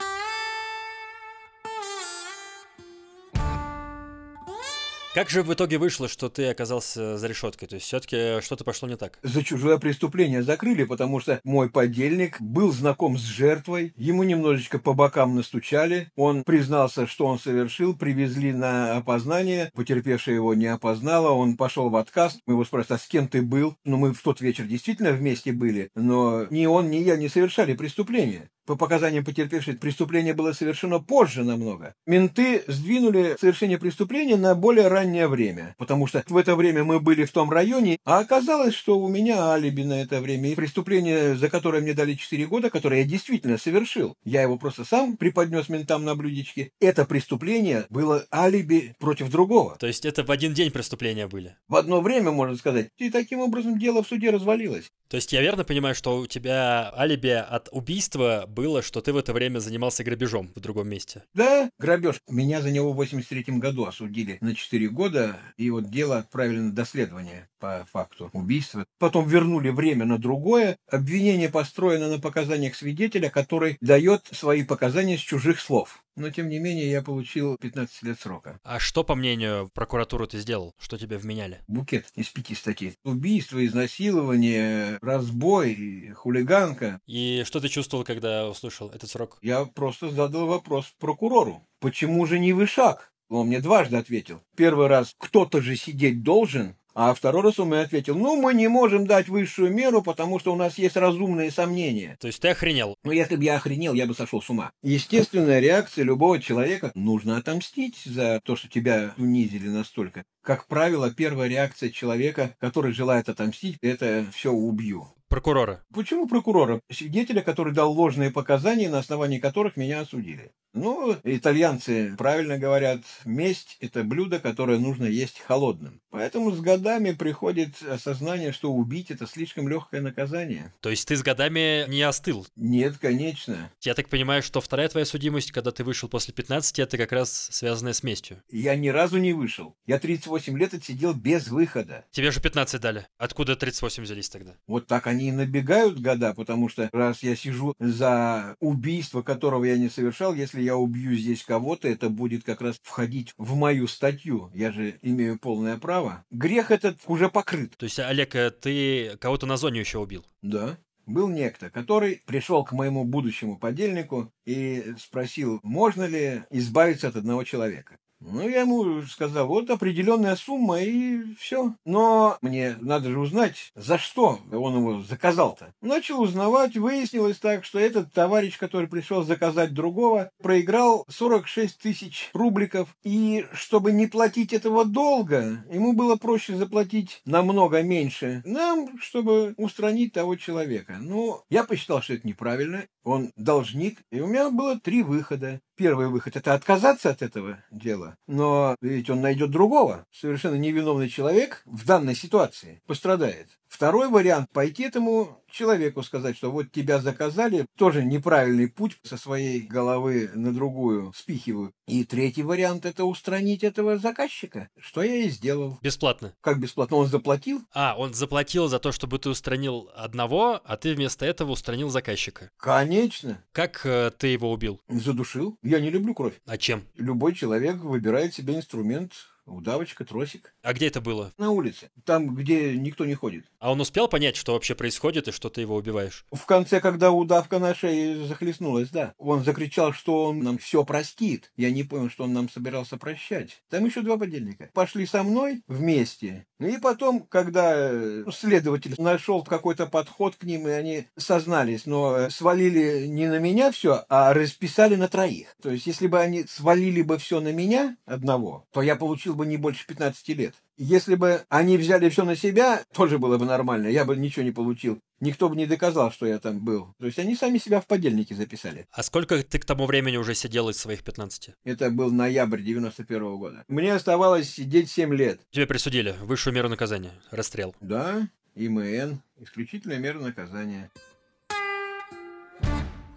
Как 5.15 5.31
же 5.31 5.41
в 5.41 5.51
итоге 5.51 5.79
вышло, 5.79 6.07
что 6.07 6.29
ты 6.29 6.45
оказался 6.45 7.17
за 7.17 7.27
решеткой? 7.27 7.67
То 7.67 7.75
есть 7.75 7.87
все-таки 7.87 8.41
что-то 8.41 8.63
пошло 8.63 8.87
не 8.87 8.95
так? 8.95 9.17
За 9.23 9.43
чужое 9.43 9.79
преступление 9.79 10.43
закрыли, 10.43 10.83
потому 10.83 11.19
что 11.19 11.41
мой 11.43 11.67
подельник 11.67 12.39
был 12.39 12.71
знаком 12.71 13.17
с 13.17 13.23
жертвой, 13.23 13.91
ему 13.95 14.21
немножечко 14.21 14.77
по 14.77 14.93
бокам 14.93 15.35
настучали, 15.35 16.11
он 16.15 16.43
признался, 16.43 17.07
что 17.07 17.25
он 17.25 17.39
совершил, 17.39 17.95
привезли 17.97 18.53
на 18.53 18.97
опознание, 18.97 19.71
потерпевшая 19.73 20.35
его 20.35 20.53
не 20.53 20.67
опознала, 20.67 21.31
он 21.31 21.57
пошел 21.57 21.89
в 21.89 21.95
отказ, 21.95 22.37
мы 22.45 22.53
его 22.53 22.63
спрашивали, 22.63 22.99
а 22.99 23.03
с 23.03 23.07
кем 23.07 23.27
ты 23.27 23.41
был? 23.41 23.77
Ну, 23.85 23.97
мы 23.97 24.13
в 24.13 24.21
тот 24.21 24.41
вечер 24.41 24.65
действительно 24.65 25.11
вместе 25.11 25.51
были, 25.51 25.89
но 25.95 26.45
ни 26.51 26.67
он, 26.67 26.91
ни 26.91 26.97
я 26.97 27.17
не 27.17 27.29
совершали 27.29 27.73
преступления. 27.73 28.51
По 28.69 28.75
показаниям 28.75 29.25
потерпевшей, 29.25 29.73
преступление 29.77 30.35
было 30.35 30.51
совершено 30.51 30.99
позже 30.99 31.43
намного. 31.43 31.95
Менты 32.05 32.63
сдвинули 32.67 33.35
совершение 33.41 33.79
преступления 33.79 34.35
на 34.35 34.53
более 34.53 34.89
раннее 34.89 35.27
время, 35.27 35.73
потому 35.79 36.05
что 36.05 36.23
в 36.27 36.37
это 36.37 36.55
время 36.55 36.83
мы 36.83 36.99
были 36.99 37.25
в 37.25 37.31
том 37.31 37.49
районе, 37.49 37.97
а 38.05 38.19
оказалось, 38.19 38.75
что 38.75 38.99
у 38.99 39.09
меня 39.09 39.49
алиби 39.49 39.81
на 39.81 39.99
это 39.99 40.21
время. 40.21 40.51
И 40.51 40.55
преступление, 40.55 41.35
за 41.35 41.49
которое 41.49 41.81
мне 41.81 41.95
дали 41.95 42.13
4 42.13 42.45
года, 42.45 42.69
которое 42.69 43.01
я 43.01 43.07
действительно 43.07 43.57
совершил, 43.57 44.13
я 44.23 44.43
его 44.43 44.55
просто 44.59 44.85
сам 44.85 45.17
преподнес 45.17 45.67
ментам 45.67 46.05
на 46.05 46.13
блюдечке, 46.13 46.69
это 46.79 47.05
преступление 47.05 47.87
было 47.89 48.27
алиби 48.31 48.93
против 48.99 49.31
другого. 49.31 49.77
То 49.79 49.87
есть 49.87 50.05
это 50.05 50.23
в 50.23 50.29
один 50.29 50.53
день 50.53 50.69
преступления 50.69 51.27
были? 51.27 51.55
В 51.67 51.75
одно 51.75 52.01
время, 52.01 52.29
можно 52.29 52.55
сказать. 52.55 52.89
И 52.99 53.09
таким 53.09 53.39
образом 53.39 53.79
дело 53.79 54.03
в 54.03 54.07
суде 54.07 54.29
развалилось. 54.29 54.91
То 55.09 55.17
есть 55.17 55.33
я 55.33 55.41
верно 55.41 55.63
понимаю, 55.63 55.95
что 55.95 56.19
у 56.19 56.27
тебя 56.27 56.93
алиби 56.95 57.29
от 57.29 57.67
убийства 57.71 58.45
было, 58.47 58.83
что 58.83 59.01
ты 59.01 59.11
в 59.11 59.17
это 59.17 59.33
время 59.33 59.57
занимался 59.57 60.03
грабежом 60.03 60.51
в 60.55 60.59
другом 60.59 60.87
месте? 60.87 61.23
Да, 61.33 61.71
грабеж. 61.79 62.17
Меня 62.29 62.61
за 62.61 62.69
него 62.69 62.93
в 62.93 62.95
83 62.95 63.57
году 63.57 63.85
осудили 63.85 64.37
на 64.39 64.53
4 64.53 64.87
года, 64.89 65.39
и 65.57 65.71
вот 65.71 65.89
дело 65.89 66.19
отправили 66.19 66.59
на 66.59 66.71
доследование 66.71 67.49
по 67.59 67.87
факту 67.91 68.29
убийства. 68.33 68.85
Потом 68.99 69.27
вернули 69.27 69.69
время 69.69 70.05
на 70.05 70.19
другое. 70.19 70.77
Обвинение 70.87 71.49
построено 71.49 72.07
на 72.07 72.19
показаниях 72.19 72.75
свидетеля, 72.75 73.31
который 73.31 73.77
дает 73.81 74.27
свои 74.31 74.63
показания 74.63 75.17
с 75.17 75.21
чужих 75.21 75.59
слов. 75.59 76.03
Но, 76.19 76.29
тем 76.31 76.49
не 76.49 76.59
менее, 76.59 76.91
я 76.91 77.01
получил 77.01 77.55
15 77.57 78.03
лет 78.03 78.19
срока. 78.19 78.59
А 78.63 78.77
что, 78.77 79.05
по 79.05 79.15
мнению 79.15 79.71
прокуратуры, 79.73 80.27
ты 80.27 80.39
сделал? 80.39 80.75
Что 80.77 80.97
тебе 80.97 81.17
вменяли? 81.17 81.61
Букет 81.69 82.07
из 82.15 82.27
пяти 82.27 82.55
статей. 82.55 82.97
Убийство, 83.05 83.65
изнасилование, 83.65 84.99
разбой, 85.01 86.11
хулиганка. 86.17 86.99
И 87.07 87.43
что 87.45 87.61
ты 87.61 87.69
чувствовал, 87.69 88.03
когда 88.03 88.49
услышал 88.49 88.89
этот 88.89 89.09
срок? 89.09 89.37
Я 89.41 89.63
просто 89.63 90.09
задал 90.09 90.47
вопрос 90.47 90.93
прокурору. 90.99 91.65
Почему 91.79 92.25
же 92.25 92.37
не 92.37 92.51
вышаг? 92.51 93.13
Он 93.29 93.47
мне 93.47 93.61
дважды 93.61 93.95
ответил. 93.95 94.41
Первый 94.57 94.87
раз, 94.87 95.15
кто-то 95.17 95.61
же 95.61 95.77
сидеть 95.77 96.23
должен, 96.23 96.75
а 97.01 97.13
второй 97.13 97.43
раз 97.43 97.57
мне 97.59 97.79
ответил, 97.79 98.17
ну, 98.17 98.35
мы 98.35 98.53
не 98.53 98.67
можем 98.67 99.07
дать 99.07 99.29
высшую 99.29 99.73
меру, 99.73 100.01
потому 100.01 100.37
что 100.37 100.51
у 100.51 100.57
нас 100.57 100.77
есть 100.77 100.97
разумные 100.97 101.49
сомнения. 101.49 102.17
То 102.19 102.27
есть 102.27 102.41
ты 102.41 102.49
охренел? 102.49 102.97
Ну, 103.05 103.13
если 103.13 103.37
бы 103.37 103.43
я 103.45 103.55
охренел, 103.55 103.93
я 103.93 104.05
бы 104.05 104.13
сошел 104.13 104.41
с 104.41 104.49
ума. 104.49 104.71
Естественная 104.83 105.61
реакция 105.61 106.03
любого 106.03 106.41
человека– 106.41 106.91
нужно 106.95 107.37
отомстить 107.37 108.01
за 108.03 108.41
то, 108.43 108.57
что 108.57 108.67
тебя 108.67 109.13
унизили 109.15 109.69
настолько. 109.69 110.25
Как 110.43 110.67
правило, 110.67 111.09
первая 111.09 111.47
реакция 111.47 111.89
человека, 111.89 112.57
который 112.59 112.91
желает 112.91 113.29
отомстить, 113.29 113.77
это 113.81 114.25
все 114.33 114.51
убью. 114.51 115.07
Прокурора. 115.29 115.83
Почему 115.93 116.27
прокурора? 116.27 116.81
Свидетеля, 116.91 117.41
который 117.41 117.71
дал 117.71 117.93
ложные 117.93 118.31
показания, 118.31 118.89
на 118.89 118.97
основании 118.97 119.37
которых 119.37 119.77
меня 119.77 120.01
осудили. 120.01 120.51
Ну, 120.73 121.15
итальянцы 121.23 122.15
правильно 122.17 122.57
говорят, 122.57 123.01
месть– 123.25 123.77
это 123.79 124.03
блюдо, 124.03 124.39
которое 124.39 124.77
нужно 124.77 125.05
есть 125.05 125.39
холодным. 125.39 126.01
Поэтому 126.11 126.51
с 126.51 126.59
годами 126.59 127.11
приходит 127.11 127.81
осознание, 127.83 128.51
что 128.51 128.71
убить– 128.71 129.09
это 129.11 129.27
слишком 129.27 129.67
легкое 129.67 130.01
наказание. 130.01 130.73
То 130.79 130.89
есть 130.89 131.07
ты 131.07 131.15
с 131.15 131.23
годами 131.23 131.85
не 131.89 132.01
остыл? 132.01 132.45
Нет, 132.55 132.97
конечно. 132.97 133.71
Я 133.81 133.93
так 133.93 134.09
понимаю, 134.09 134.43
что 134.43 134.61
вторая 134.61 134.89
твоя 134.89 135.05
судимость, 135.05 135.51
когда 135.51 135.71
ты 135.71 135.83
вышел 135.83 136.07
после 136.09 136.33
15, 136.33 136.79
это 136.79 136.97
как 136.97 137.11
раз 137.11 137.49
связанная 137.51 137.93
с 137.93 138.03
местью. 138.03 138.41
Я 138.49 138.75
ни 138.75 138.89
разу 138.89 139.17
не 139.17 139.33
вышел. 139.33 139.75
Я 139.85 139.99
38 139.99 140.57
лет 140.57 140.73
отсидел 140.73 141.13
без 141.13 141.47
выхода. 141.47 142.05
Тебе 142.11 142.31
же 142.31 142.41
15 142.41 142.79
дали. 142.79 143.07
Откуда 143.17 143.55
38 143.55 144.03
взялись 144.03 144.29
тогда? 144.29 144.55
Вот 144.67 144.87
так 144.87 145.07
они 145.07 145.29
и 145.29 145.31
набегают 145.31 145.99
года, 145.99 146.33
потому 146.33 146.69
что 146.69 146.89
раз 146.91 147.23
я 147.23 147.35
сижу 147.35 147.73
за 147.79 148.55
убийство, 148.59 149.21
которого 149.21 149.63
я 149.65 149.77
не 149.77 149.89
совершал, 149.89 150.33
если 150.33 150.58
я 150.59 150.75
убью 150.75 151.15
здесь 151.15 151.43
кого-то, 151.43 151.87
это 151.87 152.09
будет 152.09 152.43
как 152.43 152.61
раз 152.61 152.79
входить 152.83 153.33
в 153.37 153.55
мою 153.55 153.87
статью. 153.87 154.51
Я 154.53 154.71
же 154.71 154.99
имею 155.01 155.39
полное 155.39 155.77
право. 155.77 156.25
Грех 156.31 156.71
этот 156.71 156.97
уже 157.07 157.29
покрыт. 157.29 157.75
То 157.77 157.85
есть, 157.85 157.99
Олег, 157.99 158.35
э, 158.35 158.51
ты 158.51 159.17
кого-то 159.17 159.45
на 159.45 159.57
зоне 159.57 159.79
еще 159.79 159.99
убил? 159.99 160.25
Да. 160.41 160.77
Был 161.05 161.27
некто, 161.27 161.71
который 161.71 162.21
пришел 162.27 162.63
к 162.63 162.71
моему 162.71 163.03
будущему 163.03 163.57
подельнику 163.57 164.31
и 164.45 164.93
спросил, 164.99 165.59
можно 165.63 166.03
ли 166.03 166.43
избавиться 166.51 167.07
от 167.07 167.15
одного 167.15 167.43
человека. 167.43 167.97
Ну, 168.21 168.47
я 168.47 168.61
ему 168.61 169.01
сказал, 169.03 169.47
вот 169.47 169.69
определенная 169.69 170.35
сумма 170.35 170.81
и 170.81 171.21
все. 171.35 171.73
Но 171.85 172.37
мне 172.41 172.75
надо 172.81 173.11
же 173.11 173.19
узнать, 173.19 173.71
за 173.75 173.97
что 173.97 174.39
он 174.51 174.75
его 174.75 175.01
заказал-то. 175.01 175.73
Начал 175.81 176.21
узнавать, 176.21 176.75
выяснилось 176.75 177.37
так, 177.37 177.63
что 177.63 177.79
этот 177.79 178.11
товарищ, 178.11 178.57
который 178.57 178.87
пришел 178.87 179.23
заказать 179.23 179.73
другого, 179.73 180.31
проиграл 180.41 181.05
46 181.09 181.77
тысяч 181.77 182.29
рубликов. 182.33 182.89
И 183.03 183.45
чтобы 183.53 183.91
не 183.91 184.07
платить 184.07 184.53
этого 184.53 184.83
долга, 184.83 185.63
ему 185.71 185.93
было 185.93 186.15
проще 186.17 186.55
заплатить 186.55 187.21
намного 187.25 187.81
меньше 187.81 188.41
нам, 188.45 188.99
чтобы 188.99 189.53
устранить 189.57 190.13
того 190.13 190.35
человека. 190.35 190.97
Ну, 190.99 191.41
я 191.49 191.63
посчитал, 191.63 192.01
что 192.01 192.13
это 192.13 192.27
неправильно. 192.27 192.85
Он 193.03 193.31
должник, 193.35 194.01
и 194.11 194.19
у 194.19 194.27
меня 194.27 194.49
было 194.49 194.79
три 194.79 195.03
выхода. 195.03 195.61
Первый 195.79 196.09
выход– 196.09 196.35
это 196.35 196.55
отказаться 196.55 197.09
от 197.09 197.21
этого 197.21 197.63
дела. 197.71 198.17
Но 198.27 198.75
ведь 198.81 199.09
он 199.09 199.21
найдет 199.21 199.49
другого. 199.49 200.05
Совершенно 200.11 200.55
невиновный 200.55 201.07
человек 201.07 201.61
в 201.63 201.85
данной 201.85 202.15
ситуации 202.15 202.81
пострадает. 202.85 203.47
Второй 203.69 204.09
вариант– 204.09 204.49
пойти 204.53 204.83
этому 204.83 205.41
человеку 205.51 206.03
сказать, 206.03 206.37
что 206.37 206.51
вот 206.51 206.71
тебя 206.71 206.99
заказали, 206.99 207.65
тоже 207.77 208.03
неправильный 208.03 208.67
путь 208.67 208.97
со 209.03 209.17
своей 209.17 209.61
головы 209.61 210.29
на 210.33 210.53
другую 210.53 211.13
спихиваю. 211.15 211.73
И 211.87 212.03
третий 212.03 212.43
вариант– 212.43 212.85
это 212.87 213.05
устранить 213.05 213.63
этого 213.63 213.97
заказчика, 213.97 214.69
что 214.79 215.01
я 215.01 215.15
и 215.15 215.29
сделал. 215.29 215.79
Бесплатно? 215.81 216.33
Как 216.41 216.59
бесплатно? 216.59 216.97
Он 216.97 217.07
заплатил? 217.07 217.61
А, 217.73 217.95
он 217.97 218.13
заплатил 218.13 218.67
за 218.67 218.79
то, 218.79 218.91
чтобы 218.91 219.19
ты 219.19 219.29
устранил 219.29 219.89
одного, 219.95 220.61
а 220.63 220.77
ты 220.77 220.93
вместо 220.93 221.25
этого 221.25 221.51
устранил 221.51 221.89
заказчика. 221.89 222.51
Конечно. 222.57 223.43
Как 223.51 223.85
э, 223.85 224.11
ты 224.17 224.27
его 224.27 224.51
убил? 224.51 224.81
Задушил. 224.87 225.57
Я 225.63 225.79
не 225.79 225.89
люблю 225.89 226.13
кровь. 226.13 226.39
А 226.45 226.57
чем? 226.57 226.85
Любой 226.95 227.33
человек 227.33 227.77
выбирает 227.77 228.33
себе 228.33 228.55
инструмент, 228.55 229.13
удавочка, 229.49 230.05
тросик. 230.05 230.53
А 230.61 230.73
где 230.73 230.87
это 230.87 231.01
было? 231.01 231.33
На 231.37 231.51
улице, 231.51 231.89
там, 232.05 232.35
где 232.35 232.77
никто 232.77 233.05
не 233.05 233.15
ходит. 233.15 233.45
А 233.59 233.71
он 233.71 233.81
успел 233.81 234.07
понять, 234.07 234.35
что 234.35 234.53
вообще 234.53 234.75
происходит 234.75 235.27
и 235.27 235.31
что 235.31 235.49
ты 235.49 235.61
его 235.61 235.75
убиваешь? 235.75 236.25
В 236.31 236.45
конце, 236.45 236.79
когда 236.79 237.11
удавка 237.11 237.59
на 237.59 237.73
шее 237.73 238.25
захлестнулась, 238.25 238.89
да, 238.89 239.13
он 239.17 239.43
закричал, 239.43 239.93
что 239.93 240.25
он 240.25 240.39
нам 240.39 240.57
все 240.57 240.83
простит. 240.83 241.51
Я 241.57 241.71
не 241.71 241.83
понял, 241.83 242.09
что 242.09 242.23
он 242.25 242.33
нам 242.33 242.49
собирался 242.49 242.97
прощать. 242.97 243.61
Там 243.69 243.85
еще 243.85 244.01
два 244.01 244.17
подельника. 244.17 244.69
Пошли 244.73 245.05
со 245.05 245.23
мной 245.23 245.61
вместе. 245.67 246.45
Ну 246.59 246.67
и 246.67 246.77
потом, 246.77 247.21
когда 247.21 247.73
э, 247.75 248.25
следователь 248.33 248.95
нашел 248.97 249.43
какой-то 249.43 249.85
подход 249.87 250.35
к 250.35 250.43
ним, 250.43 250.67
и 250.67 250.71
они 250.71 251.05
сознались, 251.17 251.85
но 251.85 252.17
э, 252.17 252.29
свалили 252.29 253.07
не 253.07 253.27
на 253.27 253.39
меня 253.39 253.71
все, 253.71 254.03
а 254.09 254.33
расписали 254.33 254.95
на 254.95 255.07
троих. 255.07 255.55
То 255.61 255.69
есть, 255.69 255.87
если 255.87 256.07
бы 256.07 256.19
они 256.19 256.43
свалили 256.43 257.01
бы 257.01 257.17
все 257.17 257.39
на 257.39 257.53
меня 257.53 257.95
одного, 258.05 258.65
то 258.71 258.81
я 258.81 258.95
получил 258.95 259.35
бы 259.39 259.45
не 259.45 259.57
больше 259.57 259.87
15 259.87 260.27
лет. 260.29 260.53
Если 260.77 261.15
бы 261.15 261.45
они 261.49 261.77
взяли 261.77 262.09
все 262.09 262.25
на 262.25 262.35
себя, 262.35 262.83
тоже 262.93 263.17
было 263.17 263.37
бы 263.37 263.45
нормально, 263.45 263.87
я 263.87 264.05
бы 264.05 264.15
ничего 264.15 264.43
не 264.43 264.51
получил. 264.51 264.99
Никто 265.21 265.49
бы 265.49 265.55
не 265.55 265.65
доказал, 265.65 266.11
что 266.11 266.25
я 266.25 266.39
там 266.39 266.59
был. 266.59 266.93
То 266.99 267.05
есть 267.05 267.19
они 267.19 267.35
сами 267.35 267.57
себя 267.57 267.81
в 267.81 267.87
подельники 267.87 268.33
записали. 268.33 268.85
А 268.91 269.01
сколько 269.01 269.41
ты 269.43 269.59
к 269.59 269.65
тому 269.65 269.85
времени 269.85 270.17
уже 270.17 270.35
сидел 270.35 270.69
из 270.69 270.77
своих 270.77 271.03
15? 271.03 271.51
Это 271.63 271.89
был 271.89 272.11
ноябрь 272.11 272.61
91 272.61 273.23
-го 273.23 273.37
года. 273.37 273.63
Мне 273.67 273.93
оставалось 273.93 274.49
сидеть 274.49 274.89
7 274.89 275.13
лет. 275.13 275.39
Тебе 275.51 275.65
присудили 275.65 276.15
высшую 276.21 276.53
меру 276.53 276.69
наказания. 276.69 277.11
Расстрел. 277.31 277.75
Да, 277.81 278.27
ИМН. 278.55 279.21
Исключительная 279.39 279.99
мера 279.99 280.19
наказания. 280.19 280.89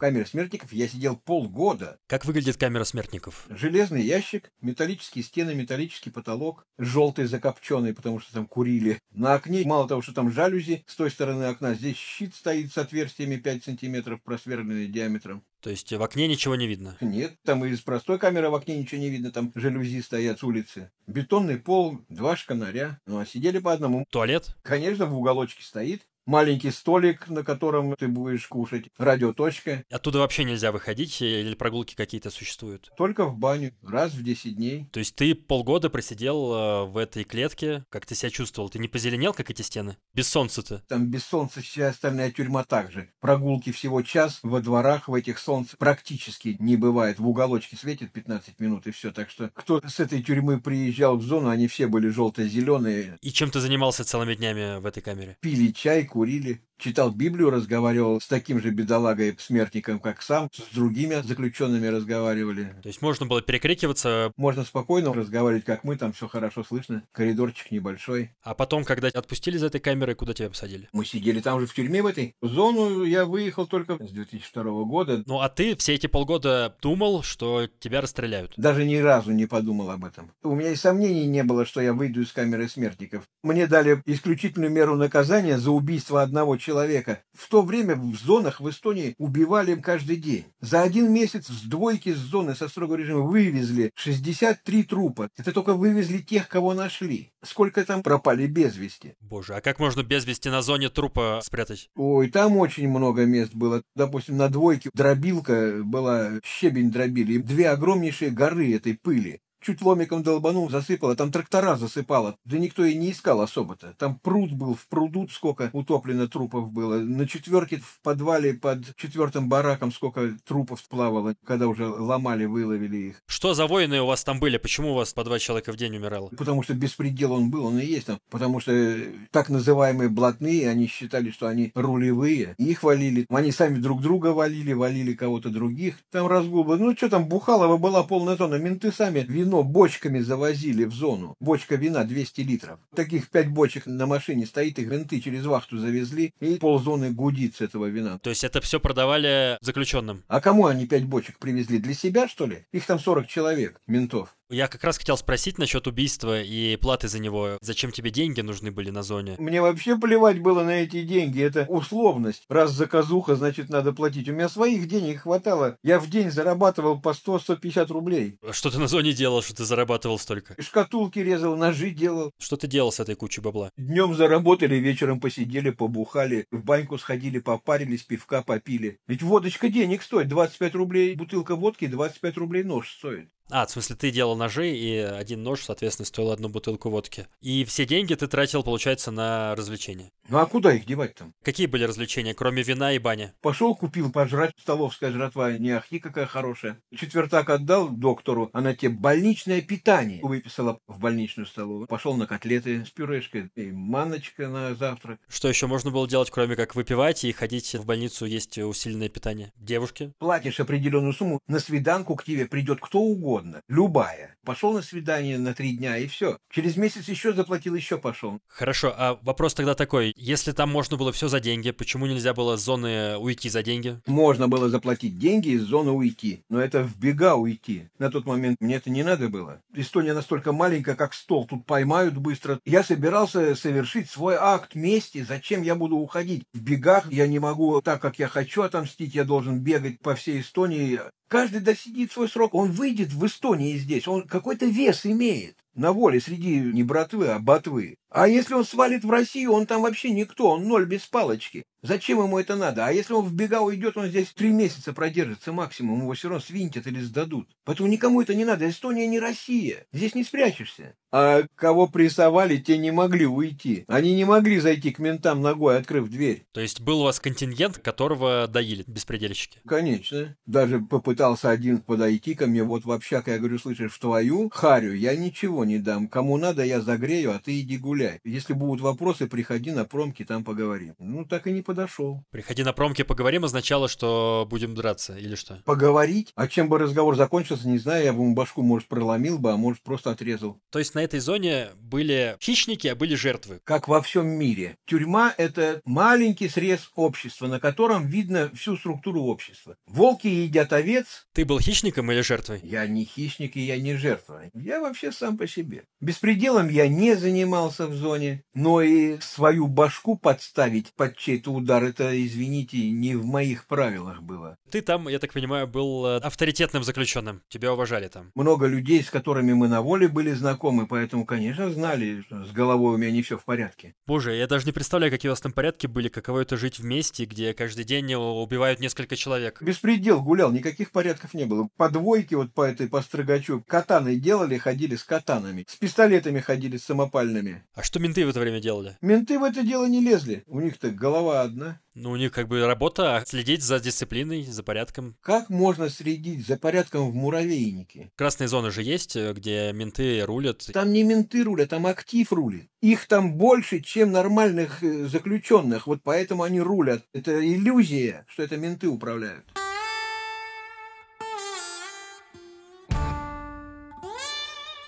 Камере 0.03 0.27
смертников 0.27 0.73
я 0.73 0.89
сидел 0.89 1.15
полгода. 1.15 1.97
Как 2.09 2.25
выглядит 2.25 2.57
камера 2.57 2.83
смертников? 2.83 3.47
Железный 3.49 4.03
ящик, 4.03 4.51
металлические 4.61 5.23
стены, 5.23 5.55
металлический 5.55 6.11
потолок, 6.11 6.67
желтый 6.77 7.27
закопченный, 7.27 7.95
потому 7.95 8.19
что 8.19 8.33
там 8.33 8.49
курили. 8.49 8.99
На 9.13 9.35
окне, 9.35 9.63
мало 9.65 9.87
того, 9.87 10.03
что 10.03 10.13
там 10.13 10.33
жалюзи 10.33 10.83
с 10.89 10.97
той 10.97 11.09
стороны 11.09 11.45
окна, 11.45 11.75
здесь 11.75 11.97
щит 11.97 12.35
стоит 12.35 12.73
с 12.73 12.79
отверстиями 12.79 13.37
5 13.37 13.63
сантиметров, 13.63 14.21
просверленный 14.25 14.89
диаметром. 14.89 15.45
То 15.61 15.71
есть 15.71 15.93
в 15.93 16.03
окне 16.03 16.27
ничего 16.27 16.57
не 16.57 16.67
видно? 16.67 16.97
Нет, 17.01 17.35
там 17.45 17.65
из 17.65 17.81
простой 17.81 18.19
камеры 18.19 18.51
в 18.51 18.57
окне 18.57 18.77
ничего 18.77 19.01
не 19.01 19.09
видно, 19.09 19.31
там 19.31 19.53
жалюзи 19.55 20.03
стоят 20.03 20.41
с 20.41 20.43
улицы. 20.43 20.91
Бетонный 21.07 21.59
пол, 21.59 22.01
два 22.09 22.35
шканаря. 22.35 22.99
Ну, 23.07 23.21
а 23.21 23.27
сидели 23.27 23.61
по 23.61 23.73
одному. 23.73 24.05
Туалет? 24.11 24.57
Конечно, 24.63 25.07
в 25.07 25.17
уголочке 25.17 25.63
стоит. 25.63 26.03
Маленький 26.25 26.71
столик, 26.71 27.29
на 27.29 27.43
котором 27.43 27.97
ты 27.97 28.07
будешь 28.07 28.47
кушать. 28.47 28.85
Радиоточка. 28.97 29.85
Оттуда 29.91 30.21
вообще 30.21 30.45
нельзя 30.45 30.71
выходить 30.71 31.21
или 31.21 31.55
прогулки 31.55 31.95
какие-то 31.97 32.31
существуют? 32.31 32.91
Только 32.97 33.25
в 33.25 33.37
баню. 33.37 33.73
Раз 33.83 34.13
в 34.13 34.23
10 34.23 34.57
дней. 34.57 34.87
То 34.93 35.01
есть 35.01 35.17
ты 35.17 35.35
полгода 35.35 35.91
просидел 35.91 36.55
э, 36.55 36.85
в 36.87 36.97
этой 36.97 37.25
клетке. 37.25 37.85
Как 37.91 38.07
ты 38.07 38.15
себя 38.15 38.31
чувствовал? 38.31 38.69
Ты 38.69 38.79
не 38.79 38.87
позеленел, 38.87 39.33
как 39.33 39.51
эти 39.51 39.63
стены? 39.63 39.97
Без 40.15 40.29
солнца-то? 40.29 40.83
Там 40.89 41.07
без 41.07 41.25
солнца 41.25 41.61
вся 41.61 41.89
остальная 41.89 42.31
тюрьма 42.31 42.63
также. 42.63 43.11
Прогулки 43.21 43.73
всего 43.73 44.03
час 44.03 44.39
во 44.43 44.61
дворах, 44.61 45.09
в 45.09 45.15
этих 45.15 45.39
солнце 45.39 45.77
практически 45.77 46.57
не 46.61 46.77
бывает. 46.77 47.19
В 47.19 47.29
уголочке 47.29 47.77
светит 47.77 48.13
15 48.13 48.61
минут 48.61 48.87
и 48.87 48.93
все. 48.93 49.11
Так 49.11 49.29
что 49.29 49.51
кто 49.55 49.81
с 49.87 49.99
этой 49.99 50.23
тюрьмы 50.23 50.61
приезжал 50.61 51.17
в 51.17 51.23
зону, 51.23 51.49
они 51.49 51.67
все 51.67 51.89
были 51.89 52.09
желто-зеленые. 52.09 53.19
И 53.21 53.33
чем 53.33 53.51
ты 53.51 53.59
занимался 53.59 54.05
целыми 54.05 54.35
днями 54.35 54.79
в 54.79 54.87
этой 54.87 55.03
камере? 55.03 55.37
Пили 55.41 55.73
чай, 55.73 56.05
курили. 56.13 56.61
Читал 56.83 57.11
Библию, 57.11 57.51
разговаривал 57.51 58.21
с 58.21 58.27
таким 58.27 58.61
же 58.61 58.71
бедолагой-смертником, 58.71 60.01
как 60.01 60.21
сам, 60.23 60.49
с 60.53 60.75
другими 60.75 61.23
заключенными 61.23 61.87
разговаривали. 61.87 62.75
То 62.83 62.89
есть 62.89 63.01
можно 63.03 63.27
было 63.27 63.41
перекрикиваться, 63.41 64.33
Можно 64.37 64.65
спокойно 64.65 65.13
разговаривать, 65.15 65.65
как 65.65 65.85
мы, 65.85 65.97
там 65.97 66.13
все 66.13 66.27
хорошо 66.29 66.65
слышно, 66.65 67.05
коридорчик 67.13 67.71
небольшой. 67.71 68.31
а 68.43 68.55
потом, 68.55 68.85
когда 68.85 69.09
отпустили 69.09 69.57
из 69.57 69.63
этой 69.63 69.81
камеры, 69.81 70.15
куда 70.15 70.35
тебя 70.35 70.51
посадили? 70.51 70.89
Мы 70.93 71.05
сидели 71.05 71.41
там 71.41 71.61
же 71.61 71.67
в 71.67 71.75
тюрьме 71.75 72.03
в 72.03 72.07
этой. 72.07 72.35
В 72.41 72.49
зону 72.49 73.05
я 73.05 73.25
выехал 73.25 73.67
только 73.67 73.95
с 74.05 74.11
2002 74.11 74.63
года. 74.85 75.23
Ну 75.27 75.41
а 75.41 75.49
ты 75.49 75.77
все 75.77 75.95
эти 75.95 76.07
полгода 76.09 76.75
думал, 76.83 77.23
что 77.23 77.69
тебя 77.79 78.01
расстреляют. 78.01 78.53
Даже 78.57 78.85
ни 78.85 78.97
разу 78.97 79.31
не 79.33 79.47
подумал 79.47 79.91
об 79.91 80.05
этом. 80.05 80.33
У 80.43 80.55
меня 80.55 80.71
и 80.71 80.77
сомнений 80.77 81.27
не 81.27 81.45
было, 81.45 81.65
что 81.65 81.81
я 81.81 81.93
выйду 81.93 82.23
из 82.23 82.33
камеры 82.33 82.69
смертников. 82.69 83.25
Мне 83.43 83.67
дали 83.67 84.03
исключительную 84.07 84.71
меру 84.73 84.97
наказания 84.97 85.59
за 85.59 85.71
убийство 85.71 86.23
одного 86.23 86.57
человека. 86.57 86.72
В 86.73 87.49
то 87.49 87.63
время 87.63 87.97
в 87.97 88.17
зонах 88.17 88.61
в 88.61 88.69
Эстонии 88.69 89.15
убивали 89.19 89.75
каждый 89.75 90.17
день. 90.17 90.45
За 90.61 90.83
один 90.83 91.13
месяц 91.13 91.49
с 91.49 91.63
двойки 91.63 92.13
с 92.13 92.19
зоны 92.19 92.55
со 92.55 92.69
строгого 92.69 92.97
режима 92.97 93.21
вывезли 93.21 93.91
63 93.95 94.83
трупа. 94.85 95.29
Это 95.37 95.53
только 95.53 95.75
вывезли 95.75 96.19
тех, 96.19 96.49
кого 96.49 96.75
нашли. 96.75 97.33
Сколько 97.45 97.85
там 97.85 98.03
пропали 98.03 98.47
без 98.47 98.77
вести. 98.77 99.15
Боже, 99.21 99.55
а 99.55 99.61
как 99.61 99.79
можно 99.79 100.03
без 100.03 100.25
вести 100.25 100.49
на 100.49 100.63
зоне 100.63 100.89
трупа 100.89 101.41
спрятать? 101.43 101.89
Ой, 101.97 102.31
там 102.31 102.57
очень 102.57 102.89
много 102.89 103.25
мест 103.25 103.55
было. 103.55 103.83
Допустим, 103.95 104.37
на 104.37 104.49
двойке 104.49 104.91
дробилка 104.93 105.81
была, 105.83 106.41
щебень 106.45 106.91
дробили, 106.91 107.35
и 107.35 107.39
две 107.39 107.71
огромнейшие 107.71 108.31
горы 108.31 108.75
этой 108.75 108.95
пыли. 108.95 109.41
Чуть 109.63 109.81
ломиком 109.81 110.23
долбанул, 110.23 110.69
засыпало, 110.71 111.15
там 111.15 111.31
трактора 111.31 111.77
засыпало. 111.77 112.37
Да 112.45 112.59
никто 112.59 112.85
и 112.85 112.95
не 112.95 113.13
искал 113.13 113.41
особо-то. 113.41 113.95
Там 113.99 114.19
пруд 114.19 114.53
был, 114.53 114.75
в 114.75 114.87
пруду 114.89 115.29
сколько 115.29 115.71
утоплено 115.73 116.27
трупов 116.27 116.73
было. 116.73 116.97
На 116.99 117.29
четверке 117.29 117.77
в 117.77 118.01
подвале 118.03 118.55
под 118.55 118.97
четвертым 118.97 119.49
бараком 119.49 119.93
сколько 119.93 120.33
трупов 120.45 120.83
плавало, 120.89 121.35
когда 121.47 121.69
уже 121.69 121.87
ломали, 121.87 122.45
выловили 122.45 122.97
их. 122.97 123.23
Что 123.27 123.55
за 123.55 123.67
воины 123.67 124.01
у 124.01 124.07
вас 124.07 124.25
там 124.25 124.41
были? 124.41 124.57
Почему 124.57 124.93
у 124.93 124.95
вас 124.95 125.13
по 125.13 125.25
два 125.25 125.39
человека 125.39 125.73
в 125.73 125.77
день 125.77 125.97
умирало? 125.97 126.29
Потому 126.37 126.63
что 126.63 126.75
беспредел 126.75 127.33
он 127.33 127.51
был, 127.51 127.67
он 127.67 127.79
и 127.79 127.87
есть 127.87 128.07
там. 128.07 128.19
Потому 128.31 128.61
что 128.61 128.73
э, 128.73 129.11
так 129.31 129.49
называемые 129.49 130.09
блатные, 130.09 130.69
они 130.69 130.87
считали, 130.87 131.31
что 131.31 131.47
они 131.47 131.71
рулевые. 131.75 132.55
Их 132.59 132.83
валили. 132.83 133.27
Они 133.29 133.53
сами 133.53 133.79
друг 133.79 134.03
друга 134.03 134.29
валили, 134.29 134.73
валили 134.73 135.15
кого-то 135.15 135.51
других. 135.51 135.99
Там 136.11 136.27
разгул 136.27 136.65
был. 136.65 136.79
Ну 136.79 136.97
что 136.97 137.09
там, 137.09 137.27
Бухалова 137.27 137.77
была 137.77 138.03
полная 138.03 138.37
тонна. 138.37 138.57
Менты 138.57 138.91
сами 138.93 139.25
вино 139.53 139.63
бочками 139.63 140.21
завозили 140.21 140.85
в 140.85 140.93
зону. 140.93 141.37
Бочка 141.41 141.77
вина 141.77 142.05
200 142.05 142.41
литров. 142.41 142.79
Таких 142.95 143.29
пять 143.29 143.49
бочек 143.49 143.87
на 143.87 144.07
машине 144.07 144.47
стоит, 144.47 144.79
их 144.79 144.89
винты 144.89 145.21
через 145.21 145.45
вахту 145.45 145.79
завезли. 145.79 146.33
И 146.41 146.57
ползоны 146.57 147.11
гудит 147.11 147.57
с 147.57 147.61
этого 147.61 147.87
вина. 147.87 148.19
То 148.19 148.31
есть 148.31 148.45
это 148.45 148.61
все 148.61 148.81
продавали 148.81 149.59
заключенным? 149.61 150.23
А 150.29 150.41
кому 150.41 150.67
они 150.67 150.87
пять 150.87 151.05
бочек 151.05 151.39
привезли? 151.39 151.79
Для 151.79 151.95
себя, 151.95 152.29
что 152.29 152.47
ли? 152.47 152.65
Их 152.73 152.87
там 152.87 152.99
40 152.99 153.27
человек, 153.27 153.81
ментов. 153.87 154.35
Я 154.53 154.69
как 154.69 154.85
раз 154.85 154.99
хотел 154.99 155.17
спросить 155.17 155.57
насчет 155.57 155.87
убийства 155.87 156.43
и 156.43 156.77
платы 156.77 157.09
за 157.09 157.19
него. 157.19 157.57
Зачем 157.63 157.91
тебе 157.91 158.11
деньги 158.11 158.43
нужны 158.43 158.71
были 158.71 158.91
на 158.91 159.03
зоне? 159.03 159.37
Мне 159.39 159.63
вообще 159.63 159.97
плевать 159.97 160.41
было 160.41 160.63
на 160.63 160.83
эти 160.83 161.05
деньги. 161.05 161.41
Это 161.41 161.65
условность. 161.71 162.45
Раз 162.51 162.73
заказуха, 162.73 163.35
значит, 163.35 163.71
надо 163.71 163.95
платить. 163.95 164.29
У 164.29 164.35
меня 164.35 164.51
своих 164.51 164.87
денег 164.89 165.23
хватало. 165.23 165.79
Я 165.83 165.99
в 165.99 166.11
день 166.11 166.31
зарабатывал 166.31 167.01
по 167.01 167.15
100-150 167.15 167.87
рублей. 167.91 168.37
Что 168.51 168.71
ты 168.71 168.79
на 168.79 168.89
зоне 168.89 169.15
делал, 169.15 169.41
что 169.41 169.55
ты 169.55 169.65
зарабатывал 169.65 170.19
столько? 170.19 170.55
Шкатулки 170.63 171.19
резал, 171.19 171.57
ножи 171.57 171.89
делал. 171.89 172.31
Что 172.39 172.59
ты 172.59 172.67
делал 172.67 172.93
с 172.93 173.01
этой 173.01 173.15
кучей 173.15 173.41
бабла? 173.41 173.71
Днем 173.79 174.15
заработали, 174.15 174.75
вечером 174.75 175.19
посидели, 175.19 175.71
побухали, 175.71 176.45
в 176.51 176.63
баньку 176.63 176.99
сходили, 176.99 177.39
попарились, 177.39 178.03
пивка 178.03 178.43
попили. 178.43 178.99
Ведь 179.09 179.23
водочка 179.23 179.71
денег 179.71 180.03
стоит. 180.03 180.29
25 180.29 180.75
рублей 180.75 181.15
бутылка 181.15 181.57
водки, 181.57 181.87
25 181.87 182.37
рублей 182.37 182.65
нож 182.65 182.93
стоит. 182.93 183.31
А, 183.55 183.67
в 183.67 183.71
смысле, 183.71 183.97
ты 183.97 184.11
делал 184.11 184.35
ножи, 184.35 184.71
и 184.71 184.97
один 184.97 185.43
нож, 185.43 185.65
соответственно, 185.65 186.07
стоил 186.07 186.31
одну 186.31 186.49
бутылку 186.49 186.89
водки. 186.89 187.27
И 187.43 187.67
все 187.67 187.85
деньги 187.85 188.15
ты 188.15 188.27
тратил, 188.27 188.63
получается, 188.63 189.11
на 189.11 189.55
развлечения. 189.55 190.11
Ну 190.31 190.39
а 190.39 190.47
куда 190.47 190.73
их 190.73 190.87
девать 190.87 191.15
там? 191.17 191.35
Какие 191.43 191.67
были 191.67 191.85
развлечения, 191.85 192.33
кроме 192.33 192.63
вина 192.63 192.93
и 192.93 192.99
бани? 192.99 193.33
Пошел, 193.43 193.75
купил 193.75 194.11
пожрать, 194.11 194.53
столовская 194.59 195.11
жратва, 195.11 195.53
не 195.59 195.71
ахти 195.73 195.99
какая 195.99 196.25
хорошая. 196.25 196.81
Четвертак 196.97 197.51
отдал 197.51 197.91
доктору, 197.91 198.49
она 198.55 198.75
тебе 198.75 198.93
больничное 198.93 199.61
питание 199.61 200.21
выписала 200.23 200.79
в 200.87 201.01
больничную 201.01 201.47
столовую. 201.47 201.89
Пошел 201.89 202.17
на 202.17 202.27
котлеты 202.27 202.87
с 202.87 202.91
пюрешкой, 202.91 203.51
и 203.55 203.71
маночка 203.71 204.49
на 204.49 204.75
завтрак. 204.75 205.19
Что 205.29 205.49
еще 205.49 205.67
можно 205.67 205.91
было 205.91 206.09
делать, 206.09 206.31
кроме 206.31 206.57
как 206.57 206.75
выпивать 206.75 207.25
и 207.25 207.33
ходить 207.33 207.75
в 207.75 207.85
больницу 207.85 208.25
есть 208.25 208.57
усиленное 208.57 209.11
питание? 209.11 209.53
Девушки? 209.57 210.15
Платишь 210.19 210.61
определенную 210.61 211.13
сумму, 211.13 211.41
на 211.49 211.59
свиданку 211.59 212.15
к 212.17 212.25
тебе 212.25 212.47
придет 212.47 212.79
кто 212.81 213.01
угодно, 213.01 213.42
любая. 213.69 214.37
Пошел 214.45 214.73
на 214.73 214.83
свидание 214.83 215.39
на 215.39 215.55
три 215.55 215.77
дня 215.77 215.97
и 215.97 216.07
все. 216.07 216.39
Через 216.51 216.77
месяц 216.77 217.09
еще 217.09 217.33
заплатил, 217.33 217.75
еще 217.75 217.99
пошел. 217.99 218.41
Хорошо, 218.49 218.93
а 218.97 219.19
вопрос 219.23 219.55
тогда 219.55 219.75
такой. 219.75 220.13
Если 220.17 220.53
там 220.53 220.71
можно 220.71 220.97
было 220.97 221.13
все 221.13 221.29
за 221.29 221.41
деньги, 221.41 221.71
почему 221.71 222.07
нельзя 222.07 222.35
было 222.35 222.57
с 222.57 222.65
зоны 222.65 223.17
уйти 223.17 223.49
за 223.49 223.63
деньги? 223.63 224.01
Можно 224.07 224.49
было 224.49 224.69
заплатить 224.69 225.19
деньги 225.19 225.51
из 225.51 225.63
зоны 225.63 225.91
уйти, 225.93 226.43
но 226.49 226.61
это 226.61 226.83
в 226.83 226.97
бега 226.99 227.37
уйти. 227.37 227.89
На 227.99 228.11
тот 228.11 228.27
момент 228.27 228.57
мне 228.61 228.77
это 228.77 228.91
не 228.91 229.03
надо 229.03 229.29
было. 229.29 229.61
Эстония 229.75 230.13
настолько 230.15 230.53
маленькая, 230.53 230.95
как 230.95 231.15
стол, 231.15 231.47
тут 231.47 231.67
поймают 231.67 232.17
быстро. 232.17 232.59
Я 232.65 232.83
собирался 232.83 233.55
совершить 233.55 234.11
свой 234.11 234.37
акт 234.39 234.75
мести, 234.75 235.23
зачем 235.23 235.63
я 235.63 235.75
буду 235.75 235.97
уходить? 235.97 236.45
В 236.53 236.61
бегах 236.63 237.11
я 237.13 237.27
не 237.27 237.39
могу 237.39 237.81
так, 237.81 238.01
как 238.01 238.19
я 238.19 238.29
хочу 238.29 238.63
отомстить, 238.63 239.15
я 239.15 239.25
должен 239.25 239.61
бегать 239.61 240.01
по 240.01 240.15
всей 240.15 240.41
Эстонии. 240.41 241.01
Каждый 241.33 241.63
досидит 241.63 242.13
свой 242.13 242.29
срок, 242.29 242.53
он 242.53 242.73
выйдет 242.73 243.11
в 243.11 243.25
Эстонии 243.25 243.79
здесь, 243.79 244.07
он 244.07 244.29
какой-то 244.29 244.67
вес 244.67 245.07
имеет. 245.07 245.57
На 245.75 245.93
воле 245.93 246.21
среди 246.21 246.57
не 246.57 246.83
братвы, 246.83 247.29
а 247.29 247.39
ботвы. 247.39 247.97
А 248.11 248.29
если 248.29 248.55
он 248.55 248.65
свалит 248.65 249.05
в 249.05 249.11
Россию, 249.11 249.53
он 249.53 249.67
там 249.67 249.83
вообще 249.83 250.11
никто, 250.11 250.51
он 250.51 250.69
ноль 250.69 250.85
без 250.85 251.07
палочки. 251.07 251.65
Зачем 251.83 252.19
ему 252.23 252.39
это 252.39 252.55
надо? 252.55 252.87
А 252.87 252.93
если 252.93 253.13
он 253.15 253.25
в 253.25 253.35
бега 253.35 253.61
уйдет, 253.61 253.97
он 253.97 254.07
здесь 254.07 254.33
три 254.33 254.51
месяца 254.51 254.93
продержится 254.93 255.53
максимум, 255.53 256.03
его 256.03 256.13
все 256.13 256.29
равно 256.29 256.41
свинтят 256.41 256.87
или 256.87 257.01
сдадут. 257.01 257.49
Поэтому 257.65 257.89
никому 257.89 258.23
это 258.23 258.35
не 258.35 258.45
надо. 258.45 258.69
Эстония 258.69 259.09
не 259.09 259.19
Россия. 259.19 259.87
Здесь 259.93 260.15
не 260.15 260.23
спрячешься. 260.23 260.95
А 261.11 261.43
кого 261.57 261.89
прессовали, 261.89 262.57
те 262.57 262.79
не 262.79 262.91
могли 262.91 263.27
уйти. 263.27 263.85
Они 263.89 264.15
не 264.15 264.25
могли 264.25 264.61
зайти 264.61 264.93
к 264.93 264.99
ментам 264.99 265.43
ногой, 265.43 265.77
открыв 265.77 266.09
дверь. 266.09 266.47
То 266.53 266.61
есть 266.61 266.81
был 266.81 267.01
у 267.01 267.05
вас 267.05 267.19
контингент, 267.19 267.79
которого 267.79 268.47
доили 268.47 268.85
беспредельщики? 268.87 269.59
Конечно. 269.67 270.37
Даже 270.47 270.79
попытался 270.81 271.51
один 271.51 271.81
подойти 271.81 272.35
ко 272.35 272.47
мне, 272.47 272.63
вот 272.63 272.85
в 272.85 272.93
общак, 272.93 273.27
я 273.27 273.39
говорю, 273.39 273.59
слышишь, 273.59 273.93
в 273.93 273.99
твою 273.99 274.49
харю 274.51 274.95
я 274.95 275.17
ничего 275.17 275.62
не 275.65 275.79
дам. 275.79 276.09
Кому 276.09 276.37
надо, 276.37 276.65
я 276.65 276.81
загрею, 276.81 277.35
а 277.35 277.39
ты 277.39 277.61
иди 277.61 277.79
гуляй. 277.79 278.21
Если 278.25 278.53
будут 278.53 278.81
вопросы, 278.81 279.27
приходи 279.27 279.71
на 279.71 279.85
промки, 279.85 280.25
там 280.25 280.45
поговорим. 280.45 280.95
Ну, 280.99 281.25
так 281.25 281.47
и 281.47 281.53
не 281.53 281.63
подошел. 281.63 282.23
Приходи 282.31 282.63
на 282.63 282.73
промки 282.73 283.03
поговорим 283.03 283.45
означало, 283.45 283.89
что 283.89 284.47
будем 284.49 284.75
драться 284.75 285.17
или 285.17 285.35
что? 285.35 285.63
Поговорить? 285.65 286.33
А 286.35 286.49
чем 286.49 286.69
бы 286.69 286.79
разговор 286.79 287.17
закончился, 287.17 287.69
не 287.69 287.79
знаю, 287.79 288.05
я 288.05 288.13
бы 288.13 288.23
ему 288.23 288.35
башку, 288.35 288.63
может, 288.63 288.89
проломил 288.89 289.39
бы, 289.39 289.53
а 289.53 289.57
может, 289.57 289.83
просто 289.83 290.11
отрезал. 290.11 290.61
То 290.71 290.79
есть 290.79 290.95
на 290.95 291.01
этой 291.01 291.21
зоне 291.21 291.69
были 291.77 292.37
хищники, 292.41 292.89
а 292.89 292.95
были 292.95 293.15
жертвы. 293.15 293.61
Как 293.65 293.89
во 293.89 294.01
всем 294.03 294.27
мире. 294.27 294.77
Тюрьма– 294.87 295.35
это 295.37 295.81
маленький 295.85 296.49
срез 296.49 296.91
общества, 296.95 297.47
на 297.47 297.61
котором 297.61 298.07
видно 298.07 298.51
всю 298.55 298.77
структуру 298.77 299.23
общества. 299.23 299.77
Волки 299.87 300.27
едят 300.27 300.73
овец. 300.73 301.27
Ты 301.33 301.45
был 301.45 301.61
хищником 301.61 302.11
или 302.13 302.21
жертвой? 302.21 302.61
Я 302.63 302.87
не 302.87 303.05
хищник 303.05 303.57
и 303.57 303.61
я 303.61 303.79
не 303.79 303.97
жертва. 303.97 304.43
Я 304.55 304.81
вообще 304.81 305.13
сам 305.13 305.37
по 305.37 305.47
себе. 305.53 305.85
Беспределом 306.01 306.69
я 306.69 306.89
не 306.89 307.15
занимался 307.15 307.87
в 307.87 307.95
зоне, 307.95 308.45
но 308.55 308.83
и 308.83 309.19
свою 309.21 309.67
башку 309.69 310.17
подставить 310.17 310.93
под 310.95 311.17
чей-то 311.17 311.53
удар, 311.53 311.85
это, 311.85 312.11
извините, 312.25 312.91
не 312.91 313.15
в 313.15 313.25
моих 313.25 313.67
правилах 313.67 314.23
было. 314.23 314.57
Ты 314.73 314.81
там, 314.81 315.07
я 315.07 315.19
так 315.19 315.35
понимаю, 315.35 315.67
был 315.67 316.07
э, 316.07 316.17
авторитетным 316.17 316.83
заключенным. 316.83 317.43
Тебя 317.51 317.75
уважали 317.75 318.09
там. 318.09 318.31
Много 318.35 318.67
людей, 318.67 319.03
с 319.03 319.11
которыми 319.11 319.53
мы 319.53 319.69
на 319.69 319.83
воле 319.83 320.09
были 320.09 320.31
знакомы, 320.33 320.87
поэтому, 320.87 321.27
конечно, 321.27 321.71
знали, 321.71 322.23
что 322.23 322.43
с 322.47 322.53
головой 322.53 322.95
у 322.95 322.97
меня 322.97 323.11
не 323.11 323.21
все 323.21 323.37
в 323.37 323.45
порядке. 323.45 323.95
Боже, 324.07 324.35
я 324.35 324.47
даже 324.47 324.65
не 324.65 324.73
представляю, 324.73 325.13
какие 325.13 325.29
у 325.29 325.33
вас 325.33 325.43
там 325.43 325.53
порядки 325.53 325.87
были, 325.87 326.09
каково 326.09 326.41
это 326.41 326.57
жить 326.57 326.79
вместе, 326.79 327.27
где 327.27 327.53
каждый 327.53 327.85
день 327.85 328.15
убивают 328.15 328.81
несколько 328.81 329.15
человек. 329.15 329.61
Беспредел 329.61 330.23
гулял, 330.23 330.51
никаких 330.51 330.91
порядков 330.91 331.35
не 331.35 331.45
было. 331.45 331.69
По 331.77 331.91
двойке 331.91 332.37
вот 332.37 332.55
по 332.55 332.63
этой, 332.63 332.89
по 332.89 333.03
строгачу, 333.03 333.63
катаны 333.69 334.17
делали, 334.17 334.57
ходили 334.57 334.97
с 334.97 335.05
катанами. 335.05 335.67
С 335.69 335.77
пистолетами 335.77 336.41
ходили, 336.41 336.79
с 336.79 336.85
самопальными. 336.85 337.63
А 337.75 337.83
что 337.83 337.99
менты 337.99 338.25
в 338.25 338.31
это 338.31 338.41
время 338.41 338.59
делали? 338.59 338.97
Менты 339.03 339.39
в 339.39 339.45
это 339.45 339.63
дело 339.63 339.85
не 339.85 340.01
лезли. 340.01 340.45
У 340.47 340.61
них-то 340.61 340.89
голова 340.89 341.43
одна. 341.43 341.82
Ну, 341.95 342.11
у 342.11 342.17
них 342.17 342.33
как 342.33 342.49
бы 342.49 342.67
работа 342.67 343.23
следить 343.27 343.63
за 343.63 343.79
дисциплиной, 343.79 344.45
за 344.45 344.63
порядком. 344.63 345.17
Как 345.21 345.51
можно 345.51 345.91
следить 345.91 346.47
за 346.47 346.57
порядком 346.57 347.11
в 347.11 347.15
муравейнике? 347.15 348.11
Красные 348.17 348.49
зоны 348.49 348.71
же 348.71 348.83
есть, 348.83 349.15
э, 349.15 349.33
где 349.35 349.73
менты 349.73 350.25
рулят. 350.25 350.67
Там 350.73 350.93
не 350.93 351.03
менты 351.03 351.45
рулят, 351.45 351.69
там 351.69 351.87
актив 351.87 352.33
рулит. 352.33 352.71
Их 352.81 353.07
там 353.07 353.35
больше, 353.35 353.81
чем 353.81 354.11
нормальных 354.11 354.83
э, 354.83 355.07
заключенных, 355.07 355.87
вот 355.87 356.01
поэтому 356.03 356.45
они 356.45 356.61
рулят. 356.61 357.05
Это 357.13 357.45
иллюзия, 357.47 358.25
что 358.29 358.43
это 358.43 358.57
менты 358.57 358.89
управляют. 358.89 359.45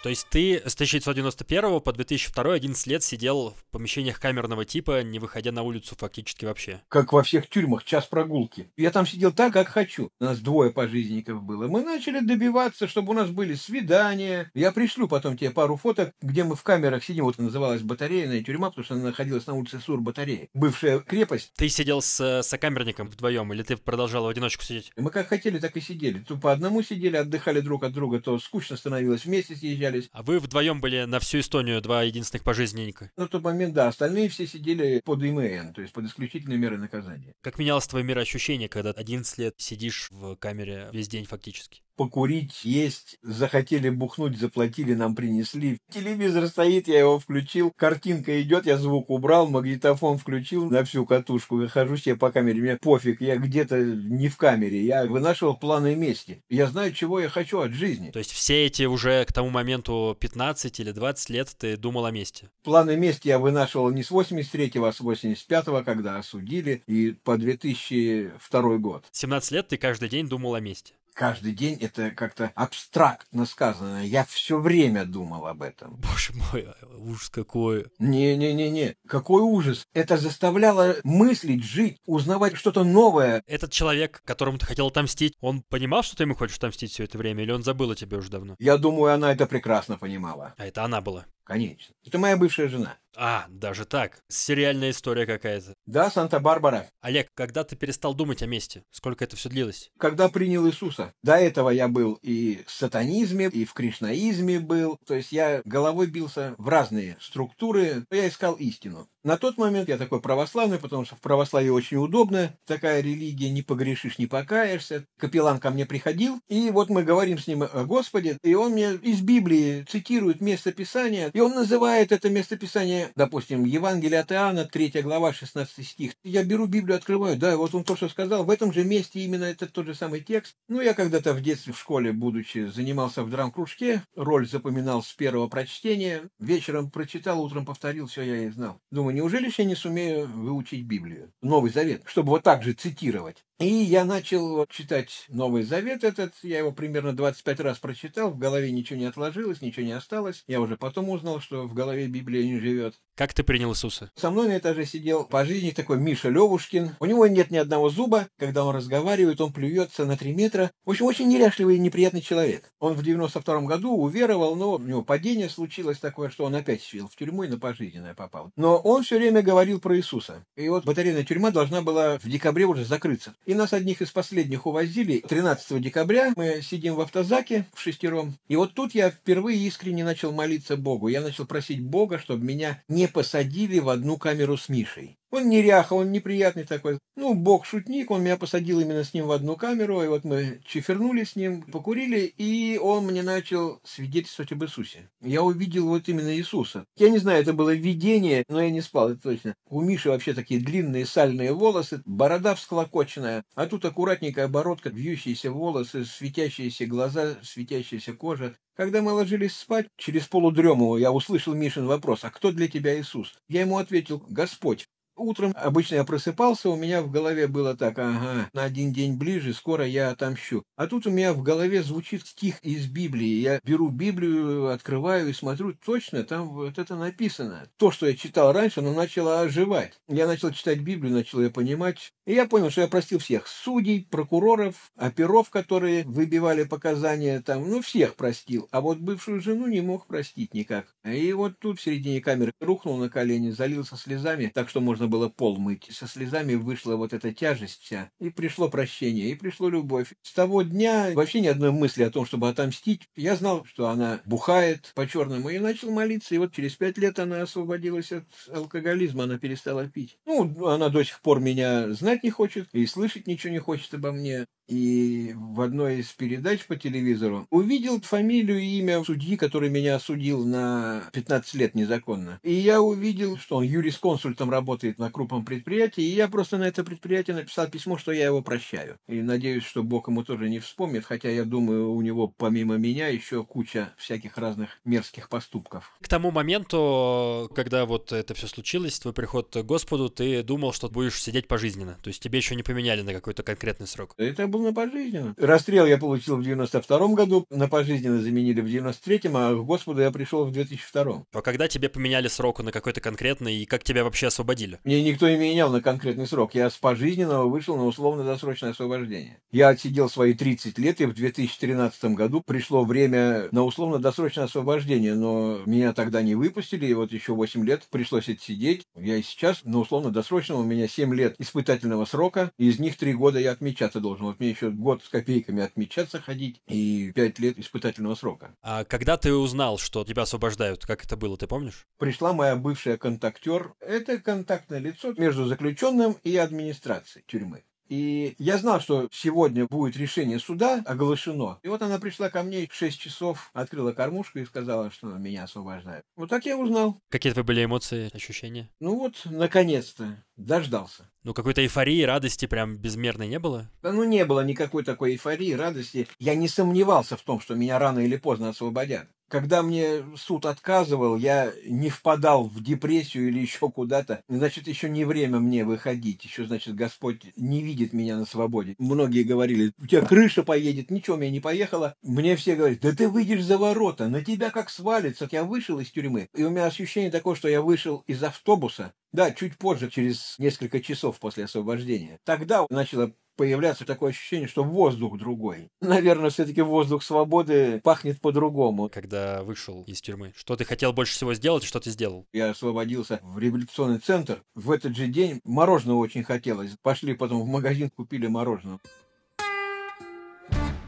То 0.05 0.11
есть 0.11 0.27
ты 0.29 0.57
с 0.57 0.75
1991 0.75 1.81
по 1.81 1.91
2002 1.91 2.53
11 2.53 2.87
лет 2.89 3.03
сидел 3.03 3.55
в 3.57 3.65
помещениях 3.71 4.21
камерного 4.21 4.67
типа, 4.67 5.03
не 5.03 5.19
выходя 5.19 5.51
на 5.51 5.63
улицу 5.63 5.97
фактически 5.99 6.45
вообще. 6.45 6.83
Как 6.89 7.15
во 7.15 7.23
всех 7.23 7.49
тюрьмах, 7.49 7.85
час 7.85 8.05
прогулки. 8.05 8.69
Я 8.77 8.91
там 8.91 9.07
сидел 9.07 9.33
так, 9.33 9.55
как 9.55 9.69
хочу. 9.69 10.11
У 10.21 10.25
нас 10.25 10.41
двое 10.41 10.73
пожизненников 10.73 11.43
было. 11.43 11.69
Мы 11.69 11.83
начали 11.83 12.21
добиваться, 12.21 12.87
чтобы 12.87 13.13
у 13.13 13.15
нас 13.15 13.31
были 13.31 13.55
свидания. 13.55 14.51
Я 14.53 14.73
пришлю 14.73 15.09
потом 15.09 15.39
тебе 15.39 15.53
пару 15.53 15.79
фоток, 15.79 16.13
где 16.21 16.45
мы 16.45 16.55
в 16.55 16.63
камерах 16.63 17.03
сидим. 17.03 17.25
Вот 17.25 17.39
называлась 17.39 17.81
батарейная 17.81 18.43
тюрьма, 18.43 18.69
потому 18.69 18.85
что 18.85 18.97
она 18.97 19.05
находилась 19.05 19.47
на 19.47 19.55
улице 19.55 19.81
Сур-батареи. 19.81 20.51
Бывшая 20.53 20.99
крепость. 20.99 21.53
Ты 21.57 21.71
сидел 21.71 22.03
с 22.03 22.21
э, 22.21 22.43
сокамерником 22.43 23.09
вдвоем, 23.09 23.51
или 23.55 23.63
ты 23.63 23.79
продолжал 23.79 24.25
в 24.25 24.29
одиночку 24.29 24.65
сидеть? 24.65 24.93
Мы 24.99 25.09
как 25.09 25.29
хотели, 25.29 25.59
так 25.59 25.75
и 25.79 25.81
сидели. 25.81 26.19
То 26.19 26.37
по 26.37 26.53
одному 26.53 26.83
сидели, 26.83 27.17
отдыхали 27.17 27.61
друг 27.61 27.85
от 27.85 27.95
друга, 27.95 28.21
то 28.21 28.39
скучно 28.39 28.77
становилось, 28.77 29.25
вместе 29.25 29.55
съезжались. 29.95 30.11
А 30.13 30.23
вы 30.23 30.39
вдвоем 30.39 30.81
были 30.81 31.05
на 31.05 31.21
всю 31.21 31.41
Эстонию 31.41 31.81
два 31.81 32.03
единственных 32.03 32.45
пожизненника. 32.45 33.11
На 33.17 33.29
тот 33.29 33.43
момент, 33.43 33.75
да, 33.75 33.89
остальные 33.89 34.29
все 34.29 34.47
сидели 34.47 35.01
под 35.05 35.23
ИМН, 35.23 35.73
то 35.75 35.83
есть 35.83 35.93
под 35.93 36.05
исключительной 36.05 36.57
мерой 36.57 36.79
наказания. 36.79 37.35
Как 37.41 37.59
менялось 37.59 37.87
твое 37.87 38.05
мироощущение, 38.05 38.69
когда 38.69 38.91
11 38.91 39.39
лет 39.39 39.55
сидишь 39.59 40.09
в 40.11 40.37
камере 40.37 40.89
весь 40.93 41.09
день 41.09 41.25
фактически? 41.25 41.83
Покурить, 41.97 42.65
есть, 42.65 43.17
захотели 43.23 43.89
бухнуть, 43.89 44.39
заплатили, 44.39 44.95
нам 44.95 45.15
принесли. 45.15 45.79
Телевизор 45.91 46.49
стоит, 46.49 46.89
я 46.89 47.01
его 47.01 47.19
включил, 47.19 47.73
картинка 47.77 48.41
идет, 48.43 48.67
я 48.67 48.77
звук 48.77 49.11
убрал, 49.11 49.49
магнитофон 49.49 50.19
включил 50.19 50.71
на 50.71 50.85
всю 50.85 51.07
катушку, 51.07 51.61
я 51.63 51.69
хожу 51.69 51.97
себе 51.97 52.17
по 52.17 52.31
камере, 52.31 52.61
мне 52.61 52.77
пофиг, 52.77 53.21
я 53.21 53.37
где-то 53.37 53.79
не 53.79 54.29
в 54.29 54.37
камере, 54.37 54.85
я 54.85 55.05
вынашивал 55.07 55.57
планы 55.57 55.95
мести. 55.95 56.43
Я 56.49 56.67
знаю, 56.67 56.93
чего 56.93 57.21
я 57.21 57.29
хочу 57.29 57.61
от 57.61 57.73
жизни. 57.73 58.11
То 58.11 58.19
есть 58.19 58.33
все 58.33 58.67
эти 58.67 58.85
уже 58.85 59.25
к 59.25 59.33
тому 59.33 59.51
моменту 59.51 60.17
15 60.19 60.81
или 60.81 60.91
20 60.93 61.31
лет 61.31 61.55
ты 61.59 61.77
думал 61.77 62.07
о 62.07 62.11
месте? 62.11 62.51
Планы 62.63 62.97
мести 62.97 63.29
я 63.29 63.39
вынашивал 63.39 63.91
не 63.91 64.03
с 64.03 64.11
83-го, 64.11 64.85
а 64.85 64.93
с 64.93 65.01
85-го, 65.01 65.83
когда 65.85 66.19
осудили, 66.19 66.83
и 66.87 67.13
по 67.13 67.37
2002 67.37 68.77
год. 68.79 69.05
17 69.13 69.51
лет 69.53 69.69
ты 69.69 69.77
каждый 69.77 70.09
день 70.09 70.29
думал 70.29 70.55
о 70.55 70.61
месте? 70.61 70.95
Каждый 71.15 71.53
день 71.53 71.79
это 71.81 72.11
как-то 72.11 72.51
абстрактно 72.55 73.47
сказано. 73.47 74.05
Я 74.05 74.25
все 74.25 74.59
время 74.59 75.05
думал 75.05 75.47
об 75.47 75.63
этом. 75.63 75.97
Боже 75.97 76.33
мой, 76.35 76.69
ужас 76.99 77.31
какой. 77.31 77.87
Не-не-не-не, 77.99 78.97
какой 79.09 79.43
ужас. 79.43 79.87
Это 79.95 80.17
заставляло 80.17 80.97
мыслить, 81.05 81.65
жить, 81.65 81.99
узнавать 82.05 82.57
что-то 82.57 82.85
новое. 82.85 83.43
Этот 83.47 83.73
человек, 83.73 84.21
которому 84.25 84.59
ты 84.59 84.67
хотел 84.67 84.89
отомстить, 84.89 85.35
он 85.41 85.63
понимал, 85.63 86.03
что 86.03 86.17
ты 86.17 86.25
ему 86.25 86.35
хочешь 86.35 86.57
отомстить 86.57 86.93
все 86.93 87.05
это 87.05 87.17
время, 87.17 87.45
или 87.45 87.53
он 87.53 87.63
забыл 87.63 87.93
о 87.93 87.97
тебе 87.97 88.19
уже 88.19 88.31
давно? 88.31 88.57
Я 88.59 88.77
думаю, 88.77 89.15
она 89.15 89.33
это 89.33 89.47
прекрасно 89.47 89.97
понимала. 89.97 90.55
А 90.59 90.67
это 90.67 90.85
она 90.85 91.01
была? 91.01 91.27
Конечно. 91.45 91.95
Это 92.05 92.19
моя 92.19 92.37
бывшая 92.37 92.69
жена. 92.69 92.97
А, 93.17 93.47
даже 93.49 93.85
так. 93.85 94.23
Сериальная 94.29 94.91
история 94.91 95.27
какая-то. 95.27 95.75
Да, 95.87 96.11
Санта-Барбара. 96.11 96.89
Олег, 97.01 97.29
когда 97.35 97.65
ты 97.65 97.77
перестал 97.77 98.15
думать 98.15 98.43
о 98.43 98.47
месте? 98.47 98.83
Сколько 98.91 99.25
это 99.25 99.37
все 99.37 99.49
длилось? 99.49 99.91
Когда 99.99 100.29
принял 100.29 100.67
Иисуса. 100.67 101.13
До 101.23 101.37
этого 101.37 101.71
я 101.71 101.89
был 101.89 102.19
и 102.23 102.65
в 102.67 102.73
сатанизме, 102.73 103.47
и 103.47 103.65
в 103.65 103.73
кришнаизме 103.73 104.59
был. 104.59 104.99
То 105.07 105.15
есть 105.15 105.33
я 105.33 105.63
головой 105.65 106.07
бился 106.07 106.55
в 106.59 106.69
разные 106.69 107.17
структуры. 107.21 108.05
Я 108.11 108.29
искал 108.29 108.55
истину. 108.55 109.09
На 109.25 109.39
тот 109.39 109.57
момент 109.57 109.89
я 109.89 109.97
такой 109.97 110.21
православный, 110.21 110.79
потому 110.79 111.07
что 111.07 111.17
в 111.17 111.21
православии 111.21 111.71
очень 111.71 111.97
удобно. 111.97 112.55
Такая 112.67 113.01
религия, 113.01 113.49
не 113.51 113.63
погрешишь, 113.63 114.19
не 114.19 114.27
покаешься. 114.27 115.07
Капеллан 115.19 115.61
ко 115.61 115.71
мне 115.71 115.87
приходил, 115.87 116.41
и 116.49 116.71
вот 116.71 116.91
мы 116.91 117.05
говорим 117.05 117.39
с 117.39 117.47
ним 117.47 117.63
о 117.63 117.85
Господе, 117.85 118.37
и 118.43 118.55
он 118.55 118.73
мне 118.73 118.93
из 118.97 119.23
Библии 119.23 119.87
цитирует 119.89 120.43
место 120.43 120.73
Писания, 120.73 121.31
и 121.35 121.41
он 121.41 121.53
называет 121.53 122.13
это 122.13 122.31
местописание, 122.31 123.11
допустим, 123.17 123.65
Евангелие 123.65 124.21
от 124.21 124.31
Иоанна, 124.31 124.65
3 124.65 125.03
глава, 125.03 125.33
16 125.33 125.87
стих. 125.87 126.13
Я 126.23 126.45
беру 126.45 126.67
Библию, 126.67 126.97
открываю, 126.97 127.37
да, 127.37 127.57
вот 127.57 127.75
он 127.75 127.83
то, 127.83 127.97
что 127.97 128.09
сказал, 128.09 128.45
в 128.45 128.51
этом 128.51 128.73
же 128.73 128.85
месте 128.85 129.21
именно 129.21 129.45
этот 129.45 129.73
тот 129.73 129.87
же 129.87 129.95
самый 129.95 130.21
текст. 130.21 130.55
Ну, 130.69 130.81
я 130.81 130.95
когда-то 130.95 131.35
в 131.35 131.43
детстве 131.43 131.73
в 131.73 131.79
школе, 131.79 132.13
будучи, 132.13 132.67
занимался 132.67 133.25
в 133.25 133.31
драм-кружке, 133.31 134.03
роль 134.15 134.49
запоминал 134.49 135.03
с 135.03 135.13
первого 135.13 135.49
прочтения, 135.49 136.23
вечером 136.39 136.91
прочитал, 136.91 137.43
утром 137.43 137.67
повторил, 137.67 138.07
все 138.07 138.23
я 138.23 138.45
и 138.45 138.51
знал. 138.51 138.81
Думаю, 138.93 139.17
неужели 139.17 139.49
же 139.49 139.57
я 139.59 139.65
не 139.65 139.75
сумею 139.75 140.29
выучить 140.29 140.85
Библию, 140.85 141.33
Новый 141.43 141.73
Завет, 141.73 142.03
чтобы 142.07 142.31
вот 142.31 142.45
так 142.45 142.63
же 142.63 142.75
цитировать? 142.75 143.45
И 143.61 143.69
я 143.69 144.05
начал 144.05 144.57
вот 144.57 144.71
читать 144.71 145.27
Новый 145.29 145.63
Завет 145.63 146.03
этот, 146.03 146.33
я 146.43 146.59
его 146.59 146.73
примерно 146.73 147.15
25 147.15 147.61
раз 147.61 147.79
прочитал, 147.79 148.31
в 148.31 148.39
голове 148.39 148.73
ничего 148.73 148.99
не 148.99 149.05
отложилось, 149.05 149.63
ничего 149.63 149.87
не 149.87 149.93
осталось. 149.93 150.43
Я 150.49 150.61
уже 150.61 150.77
потом 150.77 151.09
узнал, 151.09 151.41
что 151.41 151.63
в 151.63 151.73
голове 151.73 152.09
Библия 152.09 152.43
не 152.43 152.59
живет. 152.59 152.97
Как 153.17 153.33
ты 153.33 153.45
принял 153.45 153.71
Иисуса? 153.71 154.11
Со 154.17 154.33
мной 154.33 154.49
на 154.49 154.59
этаже 154.59 154.85
сидел 154.85 155.25
по 155.25 155.45
жизни 155.45 155.71
такой 155.71 155.99
Миша 155.99 156.31
Левушкин. 156.31 156.97
У 156.99 157.07
него 157.07 157.29
нет 157.29 157.53
ни 157.53 157.57
одного 157.57 157.91
зуба. 157.91 158.27
Когда 158.41 158.65
он 158.65 158.75
разговаривает, 158.75 159.41
он 159.41 159.53
плюется 159.53 160.05
на 160.05 160.17
3 160.17 160.33
метра. 160.33 160.73
В 160.85 160.91
общем, 160.91 161.07
очень 161.07 161.29
неряшливый 161.29 161.77
и 161.77 161.81
неприятный 161.81 162.23
человек. 162.23 162.73
Он 162.81 162.95
в 162.95 163.05
92 163.05 163.61
году 163.63 163.93
уверовал, 163.97 164.57
но 164.57 164.73
у 164.73 164.79
него 164.81 165.03
падение 165.03 165.49
случилось 165.49 166.01
такое, 166.01 166.29
что 166.29 166.45
он 166.45 166.57
опять 166.57 166.83
сел 166.83 167.07
в 167.07 167.15
тюрьму 167.15 167.45
и 167.45 167.49
на 167.49 167.61
пожизненное 167.61 168.15
попал. 168.15 168.51
Но 168.57 168.79
он 168.79 169.05
все 169.05 169.17
время 169.17 169.43
говорил 169.43 169.79
про 169.79 169.97
Иисуса. 169.97 170.45
И 170.57 170.69
вот 170.69 170.85
батарейная 170.85 171.23
тюрьма 171.23 171.53
должна 171.53 171.83
была 171.83 172.19
в 172.19 172.29
декабре 172.29 172.65
уже 172.65 172.85
закрыться. 172.85 173.33
И 173.47 173.55
нас 173.55 173.73
одних 173.73 174.01
из 174.01 174.11
последних 174.11 174.67
увозили. 174.67 175.21
13 175.21 175.81
декабря 175.81 176.33
мы 176.37 176.63
сидим 176.63 176.95
в 176.95 177.01
автозаке 177.01 177.67
в 177.75 177.81
шестером. 177.81 178.35
И 178.49 178.57
вот 178.57 178.75
тут 178.75 178.95
я 178.95 179.11
впервые 179.11 179.59
искренне 179.59 180.05
начал 180.05 180.33
молиться 180.33 180.77
Богу. 180.77 181.09
Я 181.09 181.21
начал 181.21 181.47
просить 181.47 181.83
Бога, 181.83 182.19
чтобы 182.19 182.45
меня 182.45 182.83
не 182.89 183.07
посадили 183.09 183.79
в 183.79 183.89
одну 183.89 184.17
камеру 184.17 184.57
с 184.57 184.69
Мишей. 184.69 185.19
Он 185.35 185.49
неряха, 185.49 185.95
он 185.95 186.13
неприятный 186.13 186.63
такой. 186.63 187.01
Ну, 187.17 187.35
бог 187.35 187.67
шутник, 187.67 188.13
он 188.13 188.23
меня 188.23 188.37
посадил 188.37 188.79
именно 188.79 189.03
с 189.03 189.15
ним 189.15 189.27
в 189.27 189.33
одну 189.33 189.57
камеру, 189.57 190.01
и 190.01 190.07
вот 190.07 190.23
мы 190.23 190.61
чифернули 190.65 191.25
с 191.25 191.35
ним, 191.35 191.63
покурили, 191.63 192.21
и 192.21 192.79
он 192.79 193.07
мне 193.07 193.25
начал 193.25 193.81
свидетельствовать 193.83 194.53
об 194.53 194.63
Иисусе. 194.63 195.11
Я 195.21 195.43
увидел 195.43 195.89
вот 195.89 196.09
именно 196.09 196.33
Иисуса. 196.37 196.85
Я 196.97 197.11
не 197.11 197.19
знаю, 197.19 197.43
это 197.43 197.53
было 197.53 197.75
видение, 197.75 198.45
но 198.49 198.63
я 198.63 198.71
не 198.71 198.81
спал, 198.81 199.11
это 199.11 199.23
точно. 199.23 199.57
У 199.69 199.81
Миши 199.81 200.09
вообще 200.09 200.35
такие 200.35 200.61
длинные 200.61 201.05
сальные 201.05 201.53
волосы, 201.53 202.01
борода 202.05 202.55
всклокоченная, 202.55 203.43
а 203.57 203.67
тут 203.67 203.85
аккуратненькая 203.85 204.47
бородка, 204.47 204.91
вьющиеся 204.91 205.51
волосы, 205.51 206.05
светящиеся 206.05 206.87
глаза, 206.87 207.39
светящаяся 207.43 208.13
кожа. 208.13 208.55
Когда 208.77 209.03
мы 209.03 209.13
ложились 209.13 209.57
спать, 209.57 209.89
через 209.97 210.29
полудрему 210.29 210.97
я 210.97 211.11
услышал 211.11 211.55
Мишин 211.55 211.87
вопрос, 211.87 212.23
а 212.23 212.31
кто 212.31 212.53
для 212.53 212.69
тебя 212.69 212.97
Иисус? 212.97 213.35
Я 213.49 213.63
ему 213.63 213.79
ответил, 213.79 214.23
Господь. 214.29 214.87
Утром 215.17 215.53
обычно 215.57 215.97
я 215.97 216.05
просыпался, 216.05 216.69
у 216.69 216.77
меня 216.77 217.03
в 217.03 217.11
голове 217.11 217.47
было 217.47 217.77
так, 217.77 217.99
ага, 217.99 218.49
на 218.53 218.65
один 218.65 218.93
день 218.93 219.17
ближе, 219.17 219.55
скоро 219.55 219.87
я 219.87 220.11
отомщу. 220.11 220.65
А 220.77 220.87
тут 220.87 221.07
у 221.07 221.11
меня 221.11 221.33
в 221.33 221.43
голове 221.43 221.83
звучит 221.83 222.27
стих 222.27 222.59
из 222.63 222.87
Библии. 222.87 223.41
Я 223.41 223.61
беру 223.65 223.91
Библию, 223.91 224.71
открываю 224.71 225.29
и 225.29 225.33
смотрю, 225.33 225.75
точно, 225.85 226.25
там 226.25 226.49
вот 226.49 226.79
это 226.79 226.97
написано. 226.97 227.69
То, 227.77 227.91
что 227.91 228.07
я 228.07 228.17
читал 228.17 228.53
раньше, 228.53 228.81
оно 228.81 228.93
начало 228.93 229.41
оживать. 229.41 229.95
Я 230.09 230.27
начал 230.27 230.51
читать 230.51 230.81
Библию, 230.81 231.15
начал 231.15 231.41
ее 231.41 231.51
понимать. 231.51 232.13
И 232.27 232.33
я 232.33 232.47
понял, 232.47 232.71
что 232.71 232.81
я 232.81 232.89
простил 232.89 233.19
всех. 233.19 233.47
Судей, 233.47 234.07
прокуроров, 234.11 234.91
оперов, 234.97 235.51
которые 235.51 236.05
выбивали 236.05 236.65
показания, 236.65 237.41
там, 237.41 237.69
ну, 237.69 237.83
всех 237.83 238.17
простил. 238.17 238.69
А 238.71 238.81
вот 238.81 238.99
бывшую 238.99 239.41
жену 239.41 239.67
не 239.67 239.81
мог 239.81 240.07
простить 240.07 240.55
никак. 240.55 240.87
И 241.05 241.33
вот 241.33 241.59
тут 241.59 241.79
в 241.79 241.83
середине 241.83 242.21
камеры 242.21 242.53
рухнул 242.61 242.97
на 242.97 243.09
колени, 243.09 243.51
залился 243.51 243.97
слезами, 243.97 244.51
так 244.55 244.69
что 244.69 244.81
можно 244.81 245.04
было 245.07 245.29
пол 245.29 245.57
мыть. 245.59 245.89
Со 245.91 246.07
слезами 246.07 246.55
вышла 246.55 246.97
вот 246.97 247.13
эта 247.13 247.33
тяжесть 247.33 247.83
вся. 247.83 248.11
И 248.21 248.31
пришло 248.31 248.69
прощение, 248.69 249.31
и 249.31 249.35
пришло 249.35 249.69
любовь. 249.69 250.15
С 250.23 250.33
того 250.33 250.63
дня 250.63 251.11
вообще 251.15 251.41
ни 251.41 251.47
одной 251.47 251.73
мысли 251.73 252.03
о 252.03 252.11
том, 252.11 252.27
чтобы 252.27 252.49
отомстить. 252.49 253.09
Я 253.17 253.37
знал, 253.37 253.65
что 253.65 253.89
она 253.89 254.21
бухает 254.25 254.93
по-черному, 254.95 255.49
и 255.49 255.59
начал 255.59 255.91
молиться. 255.91 256.35
И 256.35 256.39
вот 256.39 256.53
через 256.53 256.75
пять 256.77 256.99
лет 256.99 257.19
она 257.19 257.43
освободилась 257.43 258.13
от 258.13 258.27
алкоголизма, 258.53 259.25
она 259.25 259.39
перестала 259.39 259.89
пить. 259.89 260.19
Ну, 260.27 260.67
она 260.67 260.89
до 260.89 261.05
сих 261.05 261.21
пор 261.21 261.41
меня 261.41 261.93
знать 261.93 262.23
не 262.25 262.31
хочет, 262.31 262.69
и 262.73 262.87
слышать 262.87 263.27
ничего 263.27 263.53
не 263.53 263.59
хочет 263.59 263.95
обо 263.95 264.13
мне. 264.13 264.47
И 264.69 265.35
в 265.37 265.61
одной 265.61 266.01
из 266.01 266.09
передач 266.09 266.67
по 266.67 266.77
телевизору 266.77 267.47
увидел 267.51 268.01
фамилию 268.01 268.59
и 268.59 268.79
имя 268.79 269.03
судьи, 269.05 269.37
который 269.37 269.69
меня 269.69 269.97
осудил 269.97 270.45
на 270.45 271.05
15 271.13 271.55
лет 271.55 271.75
незаконно. 271.75 272.41
И 272.43 272.53
я 272.53 272.81
увидел, 272.81 273.37
что 273.37 273.57
он 273.57 273.65
юрисконсультом 273.65 274.51
работает 274.51 274.99
на 274.99 275.11
крупном 275.11 275.45
предприятии, 275.45 276.03
и 276.03 276.15
я 276.15 276.29
просто 276.29 276.59
на 276.59 276.65
это 276.65 276.85
предприятие 276.85 277.37
написал 277.37 277.69
письмо, 277.69 277.99
что 277.99 278.13
я 278.13 278.27
его 278.27 278.43
прощаю. 278.43 278.99
И 279.09 279.23
надеюсь, 279.23 279.65
что 279.65 279.83
Бог 279.83 280.09
ему 280.09 280.25
тоже 280.25 280.49
не 280.49 280.59
вспомнит, 280.59 281.05
хотя 281.05 281.31
я 281.31 281.45
думаю, 281.45 281.93
у 281.93 282.01
него 282.01 282.29
помимо 282.29 282.77
меня 282.77 283.09
еще 283.09 283.45
куча 283.45 283.93
всяких 283.97 284.39
разных 284.39 284.71
мерзких 284.85 285.29
поступков. 285.29 285.97
К 286.01 286.09
тому 286.09 286.31
моменту, 286.31 287.51
когда 287.55 287.87
вот 287.87 288.13
это 288.13 288.35
все 288.35 288.47
случилось, 288.47 288.99
твой 288.99 289.15
приход 289.15 289.53
к 289.53 289.63
Господу, 289.63 290.09
ты 290.09 290.43
думал, 290.43 290.73
что 290.73 290.89
будешь 290.89 291.21
сидеть 291.21 291.49
пожизненно. 291.49 291.99
То 292.03 292.09
есть 292.09 292.23
тебе 292.23 292.39
еще 292.39 292.55
не 292.55 292.63
поменяли 292.63 293.03
на 293.03 293.13
какой-то 293.13 293.43
конкретный 293.43 293.87
срок. 293.87 294.15
Это 294.17 294.47
был 294.55 294.63
на 294.63 294.73
пожизненно. 294.73 295.35
Расстрел 295.37 295.87
я 295.87 295.99
получил 295.99 296.37
в 296.37 296.45
92 296.45 297.09
году, 297.09 297.45
на 297.51 297.69
пожизненно 297.69 298.21
заменили 298.21 298.61
в 298.61 298.67
93-м, 298.67 299.37
а 299.37 299.55
к 299.55 299.65
Господу 299.65 300.01
я 300.01 300.11
пришел 300.11 300.45
в 300.45 300.53
2002 300.53 301.25
А 301.33 301.43
когда 301.43 301.67
тебе 301.69 301.89
поменяли 301.89 302.29
срок 302.29 302.63
на 302.63 302.71
какой-то 302.71 303.01
конкретный, 303.01 303.57
и 303.57 303.67
как 303.67 303.83
тебя 303.83 304.05
вообще 304.05 304.29
освободили? 304.29 304.79
Мне 304.85 305.03
никто 305.03 305.29
не 305.29 305.37
менял 305.37 305.71
на 305.71 305.81
конкретный 305.81 306.27
срок. 306.27 306.55
Я 306.55 306.71
с 306.71 306.77
пожизненного 306.77 307.49
вышел 307.49 307.77
на 307.77 307.85
условно-досрочное 307.85 308.71
освобождение. 308.71 309.39
Я 309.51 309.69
отсидел 309.69 310.09
свои 310.09 310.35
30 310.35 310.79
лет, 310.79 311.01
и 311.01 311.07
в 311.07 311.15
2013 311.15 312.05
году 312.17 312.43
пришло 312.47 312.85
время 312.85 313.49
на 313.51 313.65
условно-досрочное 313.65 314.45
освобождение, 314.45 315.15
но 315.15 315.61
меня 315.67 315.93
тогда 315.93 316.23
не 316.23 316.35
выпустили, 316.35 316.87
и 316.87 316.95
вот 316.95 317.13
еще 317.13 317.35
8 317.35 317.65
лет 317.65 317.83
пришлось 317.91 318.29
отсидеть. 318.29 318.85
Я 318.97 319.17
и 319.17 319.23
сейчас 319.23 319.65
на 319.65 319.79
условно-досрочном, 319.81 320.61
у 320.61 320.65
меня 320.65 320.87
7 320.87 321.13
лет 321.15 321.35
испытательного 321.39 322.05
срока, 322.05 322.53
из 322.59 322.79
них 322.79 322.97
3 322.97 323.15
года 323.15 323.41
я 323.41 323.51
отмечаться 323.51 323.99
должен. 324.01 324.27
Вот 324.27 324.39
мне 324.45 324.51
еще 324.51 324.71
год 324.71 325.03
с 325.03 325.09
копейками 325.09 325.63
отмечаться 325.63 326.21
ходить 326.21 326.61
и 326.67 327.13
5 327.15 327.39
лет 327.39 327.59
испытательного 327.59 328.15
срока. 328.15 328.55
А 328.63 328.85
когда 328.85 329.17
ты 329.17 329.33
узнал, 329.33 329.79
что 329.79 330.05
тебя 330.05 330.23
освобождают, 330.23 330.85
как 330.85 331.05
это 331.05 331.17
было, 331.17 331.37
ты 331.37 331.47
помнишь? 331.47 331.87
Пришла 331.99 332.33
моя 332.33 332.57
бывшая 332.57 332.99
контактер. 332.99 333.75
Это 333.81 334.19
контактное 334.19 334.79
лицо 334.79 335.15
между 335.17 335.47
заключенным 335.47 336.17
и 336.23 336.37
администрацией 336.37 337.25
тюрьмы. 337.27 337.65
И 337.95 338.35
я 338.39 338.59
знал, 338.59 338.81
что 338.81 339.09
сегодня 339.13 339.67
будет 339.67 339.97
решение 339.97 340.41
суда 340.41 340.83
оглашено. 340.85 341.61
И 341.63 341.69
вот 341.69 341.81
она 341.81 342.01
пришла 342.01 342.29
ко 342.29 342.43
мне 342.43 342.67
в 342.67 342.75
6 342.75 342.99
часов, 342.99 343.51
открыла 343.53 343.93
кормушку 343.93 344.41
и 344.41 344.45
сказала, 344.45 344.91
что 344.91 345.07
меня 345.07 345.45
освобождают. 345.45 346.05
Вот 346.17 346.29
так 346.29 346.45
я 346.45 346.59
узнал. 346.59 346.99
Какие 347.09 347.33
твои 347.33 347.45
были 347.45 347.65
эмоции, 347.65 348.11
ощущения? 348.13 348.69
Ну 348.81 348.99
вот, 348.99 349.23
наконец-то, 349.27 350.25
дождался. 350.37 351.09
Ну, 351.23 351.35
какой-то 351.35 351.63
эйфории, 351.63 352.03
радости 352.03 352.47
прям 352.47 352.77
безмерной 352.77 353.29
не 353.29 353.39
было? 353.39 353.71
Да 353.81 353.93
ну 353.93 354.03
не 354.03 354.25
было 354.25 354.41
никакой 354.45 354.83
такой 354.83 355.13
эйфории, 355.13 355.53
радости. 355.53 356.09
Я 356.19 356.35
не 356.35 356.49
сомневался 356.49 357.17
в 357.17 357.23
том, 357.23 357.41
что 357.41 357.55
меня 357.55 357.79
рано 357.79 358.01
или 358.01 358.17
поздно 358.17 358.49
освободят. 358.49 359.07
Когда 359.35 359.65
мне 359.65 360.05
суд 360.17 360.47
отказывал, 360.47 361.17
я 361.17 361.53
не 361.67 361.91
впадал 361.91 362.45
в 362.45 362.63
депрессию 362.63 363.27
или 363.27 363.41
еще 363.41 363.69
куда-то. 363.69 364.23
Значит, 364.29 364.69
еще 364.69 364.89
не 364.89 365.05
время 365.05 365.41
мне 365.41 365.65
выходить. 365.65 366.25
Еще, 366.25 366.45
значит, 366.45 366.77
Господь 366.77 367.33
не 367.35 367.61
видит 367.61 367.93
меня 367.93 368.17
на 368.17 368.27
свободе. 368.27 368.77
Многие 368.79 369.25
говорили, 369.25 369.73
у 369.77 369.89
тебя 369.89 370.03
крыша 370.03 370.45
поедет. 370.45 370.93
Ничего, 370.93 371.17
у 371.17 371.19
меня 371.19 371.33
не 371.33 371.41
поехала. 371.41 371.97
Мне 372.01 372.37
все 372.37 372.55
говорят, 372.55 372.79
да 372.79 372.93
ты 372.93 373.09
выйдешь 373.09 373.43
за 373.43 373.59
ворота, 373.59 374.07
на 374.07 374.25
тебя 374.25 374.51
как 374.51 374.71
свалится. 374.71 375.29
Я 375.33 375.43
вышел 375.43 375.81
из 375.81 375.91
тюрьмы. 375.91 376.29
И 376.33 376.45
у 376.45 376.51
меня 376.51 376.67
ощущение 376.67 377.11
такое, 377.11 377.35
что 377.35 377.49
я 377.49 377.61
вышел 377.61 378.05
из 378.07 378.23
автобуса. 378.23 378.93
Да, 379.13 379.33
чуть 379.33 379.59
позже, 379.59 379.91
через 379.91 380.37
несколько 380.39 380.81
часов 380.81 381.19
после 381.19 381.45
освобождения. 381.45 382.19
Тогда 382.25 382.67
начало 382.71 383.13
появляться 383.37 383.85
такое 383.85 384.11
ощущение, 384.11 384.49
что 384.49 384.65
воздух 384.65 385.19
другой. 385.19 385.71
Наверное, 385.81 386.31
все-таки 386.31 386.63
воздух 386.63 387.03
свободы 387.03 387.81
пахнет 387.83 388.21
по-другому. 388.21 388.89
Когда 388.89 389.43
вышел 389.43 389.85
из 389.85 390.01
тюрьмы, 390.01 390.33
что 390.37 390.57
ты 390.57 390.65
хотел 390.65 390.93
больше 390.93 391.15
всего 391.15 391.35
сделать 391.35 391.65
и 391.65 391.67
что 391.67 391.81
ты 391.81 391.91
сделал? 391.91 392.27
Я 392.33 392.51
освободился 392.51 393.21
в 393.23 393.39
революционный 393.39 393.99
центр. 393.99 394.43
В 394.55 394.71
этот 394.71 394.97
же 394.97 395.07
день 395.07 395.41
мороженого 395.45 395.99
очень 395.99 396.25
хотелось. 396.25 396.73
Пошли 396.83 397.15
потом 397.15 397.43
в 397.43 397.47
магазин, 397.47 397.91
купили 397.91 398.27
мороженое. 398.27 398.79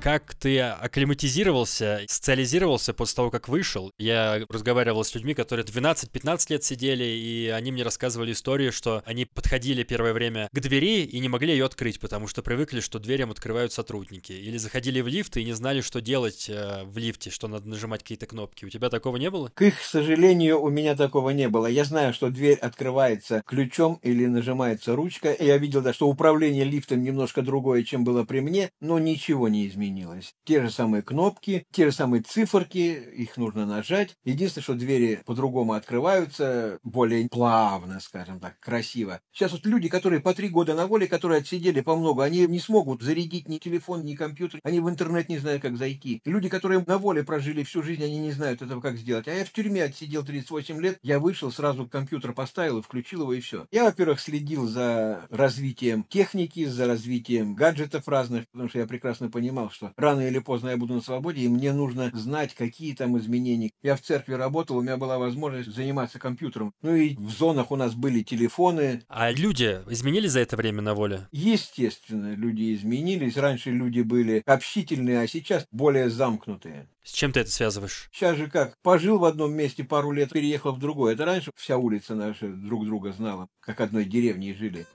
Как 0.07 0.37
ты 0.37 0.61
акклиматизировался, 0.61 2.03
социализировался 2.07 2.95
после 2.95 3.17
того, 3.17 3.33
как 3.33 3.49
вышел? 3.49 3.91
Я 3.99 4.41
разговаривал 4.49 5.03
с 5.03 5.13
людьми, 5.17 5.35
которые 5.35 5.67
12-15 5.67 6.47
лет 6.51 6.63
сидели, 6.63 7.03
и 7.03 7.49
они 7.49 7.73
мне 7.73 7.83
рассказывали 7.83 8.31
историю, 8.31 8.71
что 8.71 9.03
они 9.05 9.25
подходили 9.25 9.83
первое 9.83 10.13
время 10.13 10.49
к 10.53 10.61
двери 10.61 11.03
и 11.03 11.19
не 11.19 11.29
могли 11.29 11.51
ее 11.51 11.65
открыть, 11.65 11.99
потому 11.99 12.29
что 12.29 12.45
привыкли, 12.45 12.79
что 12.79 13.01
дверям 13.01 13.33
открывают 13.33 13.73
сотрудники. 13.73 14.31
Или 14.31 14.59
заходили 14.59 15.01
в 15.01 15.09
лифт 15.09 15.39
и 15.39 15.45
не 15.45 15.55
знали, 15.55 15.81
что 15.81 16.01
делать 16.01 16.49
э, 16.49 16.85
в 16.85 16.97
лифте, 16.99 17.31
что 17.31 17.49
надо 17.49 17.69
нажимать 17.69 18.03
какие-то 18.03 18.27
кнопки. 18.27 18.65
У 18.65 18.69
тебя 18.69 18.91
такого 18.91 19.17
не 19.17 19.29
было? 19.29 19.51
К 19.55 19.63
их 19.63 19.81
сожалению, 19.83 20.63
у 20.63 20.71
меня 20.71 20.95
такого 20.95 21.31
не 21.31 21.49
было. 21.49 21.67
Я 21.67 21.83
знаю, 21.83 22.15
что 22.15 22.31
дверь 22.31 22.59
открывается 22.59 23.43
ключом 23.45 23.99
или 24.05 24.27
нажимается 24.27 24.95
ручка. 24.95 25.35
Я 25.37 25.59
видел, 25.59 25.83
да, 25.83 25.93
что 25.93 26.07
управление 26.07 26.63
лифтом 26.63 27.03
немножко 27.03 27.43
другое, 27.43 27.83
чем 27.83 28.05
было 28.05 28.23
при 28.23 28.39
мне, 28.39 28.71
но 28.81 29.01
ничего 29.01 29.49
не 29.49 29.67
изменилось. 29.67 29.96
Те 30.45 30.63
же 30.63 30.71
самые 30.71 31.03
кнопки, 31.03 31.65
те 31.73 31.87
же 31.87 31.93
самые 31.93 32.23
циферки, 32.23 32.79
их 32.79 33.37
нужно 33.37 33.67
нажать. 33.67 34.15
Единственное, 34.25 34.63
что 34.63 34.75
двери 34.75 35.21
по-другому 35.25 35.73
открываются, 35.73 36.79
более 36.83 37.29
плавно, 37.29 38.01
скажем 38.01 38.41
так, 38.41 38.59
красиво. 38.59 39.21
Сейчас 39.33 39.53
вот 39.53 39.67
люди, 39.67 39.89
которые 39.89 40.21
по 40.21 40.35
три 40.35 40.49
года 40.49 40.75
на 40.75 40.87
воле, 40.87 41.07
которые 41.07 41.41
отсидели 41.41 41.81
по 41.81 41.97
много, 41.97 42.25
они 42.25 42.47
не 42.47 42.59
смогут 42.59 43.03
зарядить 43.03 43.49
ни 43.49 43.59
телефон, 43.59 44.05
ни 44.05 44.15
компьютер, 44.15 44.61
они 44.63 44.81
в 44.81 44.89
интернет 44.89 45.29
не 45.29 45.39
знают, 45.39 45.63
как 45.63 45.77
зайти. 45.77 46.21
Люди, 46.25 46.49
которые 46.49 46.85
на 46.87 46.99
воле 46.99 47.25
прожили 47.25 47.63
всю 47.63 47.83
жизнь, 47.83 48.05
они 48.05 48.19
не 48.19 48.33
знают 48.33 48.63
этого, 48.63 48.81
как 48.81 48.97
сделать. 48.97 49.29
А 49.29 49.33
я 49.33 49.45
в 49.45 49.53
тюрьме 49.53 49.85
отсидел 49.85 50.25
38 50.25 50.81
лет, 50.81 50.99
я 51.03 51.19
вышел, 51.19 51.51
сразу 51.53 51.87
компьютер 51.87 52.33
поставил 52.33 52.79
и 52.79 52.83
включил 52.83 53.23
его, 53.23 53.33
и 53.33 53.41
все. 53.41 53.67
Я, 53.71 53.85
во-первых, 53.85 54.21
следил 54.21 54.67
за 54.67 55.27
развитием 55.31 56.05
техники, 56.05 56.65
за 56.65 56.87
развитием 56.87 57.55
гаджетов 57.55 58.09
разных, 58.09 58.49
потому 58.51 58.69
что 58.69 58.79
я 58.79 58.87
прекрасно 58.87 59.31
понимал, 59.31 59.71
что 59.77 59.93
рано 59.97 60.27
или 60.27 60.39
поздно 60.39 60.71
я 60.71 60.77
буду 60.77 60.95
на 60.95 61.01
свободе, 61.01 61.43
и 61.43 61.49
мне 61.49 61.73
нужно 61.73 62.11
знать, 62.15 62.55
какие 62.55 62.95
там 62.95 63.19
изменения. 63.19 63.71
Я 63.83 63.97
в 63.97 64.01
церкви 64.01 64.33
работал, 64.33 64.79
у 64.79 64.83
меня 64.83 64.97
была 64.97 65.19
возможность 65.19 65.73
заниматься 65.75 66.19
компьютером. 66.19 66.73
Ну 66.83 66.95
и 66.95 67.15
в 67.17 67.31
зонах 67.31 67.71
у 67.71 67.77
нас 67.77 67.95
были 67.95 68.23
телефоны. 68.23 69.03
А 69.09 69.31
люди 69.31 69.81
изменились 69.89 70.33
за 70.33 70.41
это 70.41 70.57
время 70.57 70.83
на 70.83 70.95
воле? 70.95 71.29
Естественно, 71.31 72.35
люди 72.35 72.75
изменились. 72.75 73.37
Раньше 73.37 73.71
люди 73.71 74.01
были 74.01 74.43
общительные, 74.47 75.21
а 75.21 75.29
сейчас 75.29 75.67
более 75.71 76.09
замкнутые. 76.11 76.89
С 77.03 77.13
чем 77.13 77.33
ты 77.33 77.41
это 77.41 77.51
связываешь? 77.51 78.09
Сейчас 78.13 78.37
же 78.37 78.49
как, 78.49 78.75
пожил 78.83 79.19
в 79.19 79.25
одном 79.25 79.53
месте 79.53 79.85
пару 79.85 80.11
лет, 80.11 80.33
переехал 80.33 80.73
в 80.73 80.81
другое. 80.81 81.15
Это 81.15 81.25
раньше 81.25 81.53
вся 81.55 81.77
улица 81.77 82.15
наша 82.17 82.49
друг 82.49 82.85
друга 82.85 83.13
знала, 83.13 83.49
как 83.61 83.81
одной 83.81 84.07
деревни 84.07 84.53
жили. 84.53 84.87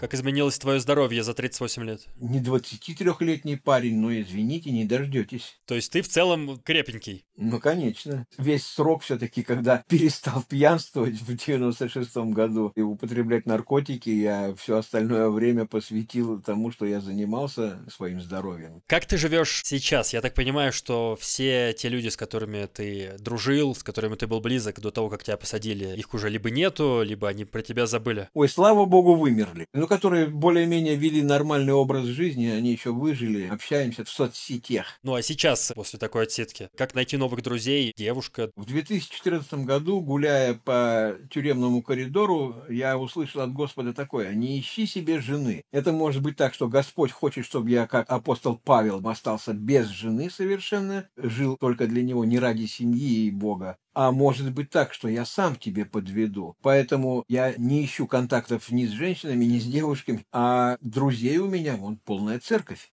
Как 0.00 0.14
изменилось 0.14 0.58
твое 0.58 0.80
здоровье 0.80 1.22
за 1.22 1.34
38 1.34 1.84
лет? 1.84 2.00
Не 2.16 2.40
23-летний 2.40 3.56
парень, 3.56 3.98
но 3.98 4.18
извините, 4.18 4.70
не 4.70 4.86
дождетесь. 4.86 5.60
То 5.66 5.74
есть 5.74 5.92
ты 5.92 6.00
в 6.00 6.08
целом 6.08 6.58
крепенький? 6.64 7.26
Ну, 7.36 7.60
конечно. 7.60 8.26
Весь 8.38 8.64
срок 8.64 9.02
все-таки, 9.02 9.42
когда 9.42 9.84
перестал 9.88 10.42
пьянствовать 10.42 11.20
в 11.20 11.30
96-м 11.30 12.30
году 12.30 12.72
и 12.76 12.80
употреблять 12.80 13.44
наркотики, 13.44 14.08
я 14.08 14.54
все 14.54 14.78
остальное 14.78 15.28
время 15.28 15.66
посвятил 15.66 16.40
тому, 16.40 16.72
что 16.72 16.86
я 16.86 17.02
занимался 17.02 17.78
своим 17.94 18.22
здоровьем. 18.22 18.82
Как 18.86 19.04
ты 19.04 19.18
живешь 19.18 19.60
сейчас? 19.66 20.14
Я 20.14 20.22
так 20.22 20.32
понимаю, 20.32 20.72
что 20.72 21.18
все 21.20 21.74
те 21.74 21.90
люди, 21.90 22.08
с 22.08 22.16
которыми 22.16 22.64
ты 22.72 23.16
дружил, 23.18 23.74
с 23.74 23.82
которыми 23.82 24.14
ты 24.14 24.26
был 24.26 24.40
близок 24.40 24.80
до 24.80 24.90
того, 24.90 25.10
как 25.10 25.24
тебя 25.24 25.36
посадили, 25.36 25.94
их 25.94 26.14
уже 26.14 26.30
либо 26.30 26.48
нету, 26.48 27.02
либо 27.04 27.28
они 27.28 27.44
про 27.44 27.60
тебя 27.60 27.86
забыли. 27.86 28.30
Ой, 28.32 28.48
слава 28.48 28.86
богу, 28.86 29.14
вымерли. 29.14 29.66
Ну, 29.74 29.89
которые 29.90 30.26
более-менее 30.26 30.94
вели 30.94 31.20
нормальный 31.20 31.72
образ 31.72 32.04
жизни, 32.04 32.46
они 32.46 32.70
еще 32.70 32.92
выжили, 32.92 33.48
общаемся 33.48 34.04
в 34.04 34.08
соцсетях. 34.08 35.00
Ну 35.02 35.14
а 35.16 35.22
сейчас, 35.22 35.72
после 35.74 35.98
такой 35.98 36.22
отсидки, 36.22 36.68
как 36.76 36.94
найти 36.94 37.16
новых 37.16 37.42
друзей, 37.42 37.92
девушка? 37.96 38.52
В 38.54 38.66
2014 38.66 39.52
году, 39.64 40.00
гуляя 40.00 40.54
по 40.54 41.16
тюремному 41.28 41.82
коридору, 41.82 42.54
я 42.68 42.96
услышал 42.96 43.40
от 43.40 43.52
Господа 43.52 43.92
такое, 43.92 44.32
не 44.32 44.60
ищи 44.60 44.86
себе 44.86 45.20
жены. 45.20 45.64
Это 45.72 45.90
может 45.90 46.22
быть 46.22 46.36
так, 46.36 46.54
что 46.54 46.68
Господь 46.68 47.10
хочет, 47.10 47.44
чтобы 47.44 47.70
я, 47.70 47.88
как 47.88 48.08
апостол 48.08 48.60
Павел, 48.64 49.04
остался 49.08 49.54
без 49.54 49.88
жены 49.88 50.30
совершенно, 50.30 51.08
жил 51.16 51.56
только 51.56 51.88
для 51.88 52.04
него, 52.04 52.24
не 52.24 52.38
ради 52.38 52.66
семьи 52.66 53.26
и 53.26 53.30
Бога, 53.32 53.76
а 53.94 54.12
может 54.12 54.52
быть 54.52 54.70
так, 54.70 54.94
что 54.94 55.08
я 55.08 55.24
сам 55.24 55.56
тебе 55.56 55.84
подведу. 55.84 56.56
Поэтому 56.62 57.24
я 57.28 57.54
не 57.56 57.84
ищу 57.84 58.06
контактов 58.06 58.70
ни 58.70 58.86
с 58.86 58.90
женщинами, 58.90 59.44
ни 59.44 59.58
с 59.58 59.66
девушками, 59.66 60.26
а 60.32 60.76
друзей 60.80 61.38
у 61.38 61.48
меня 61.48 61.76
вон 61.76 61.96
полная 61.98 62.38
церковь. 62.40 62.90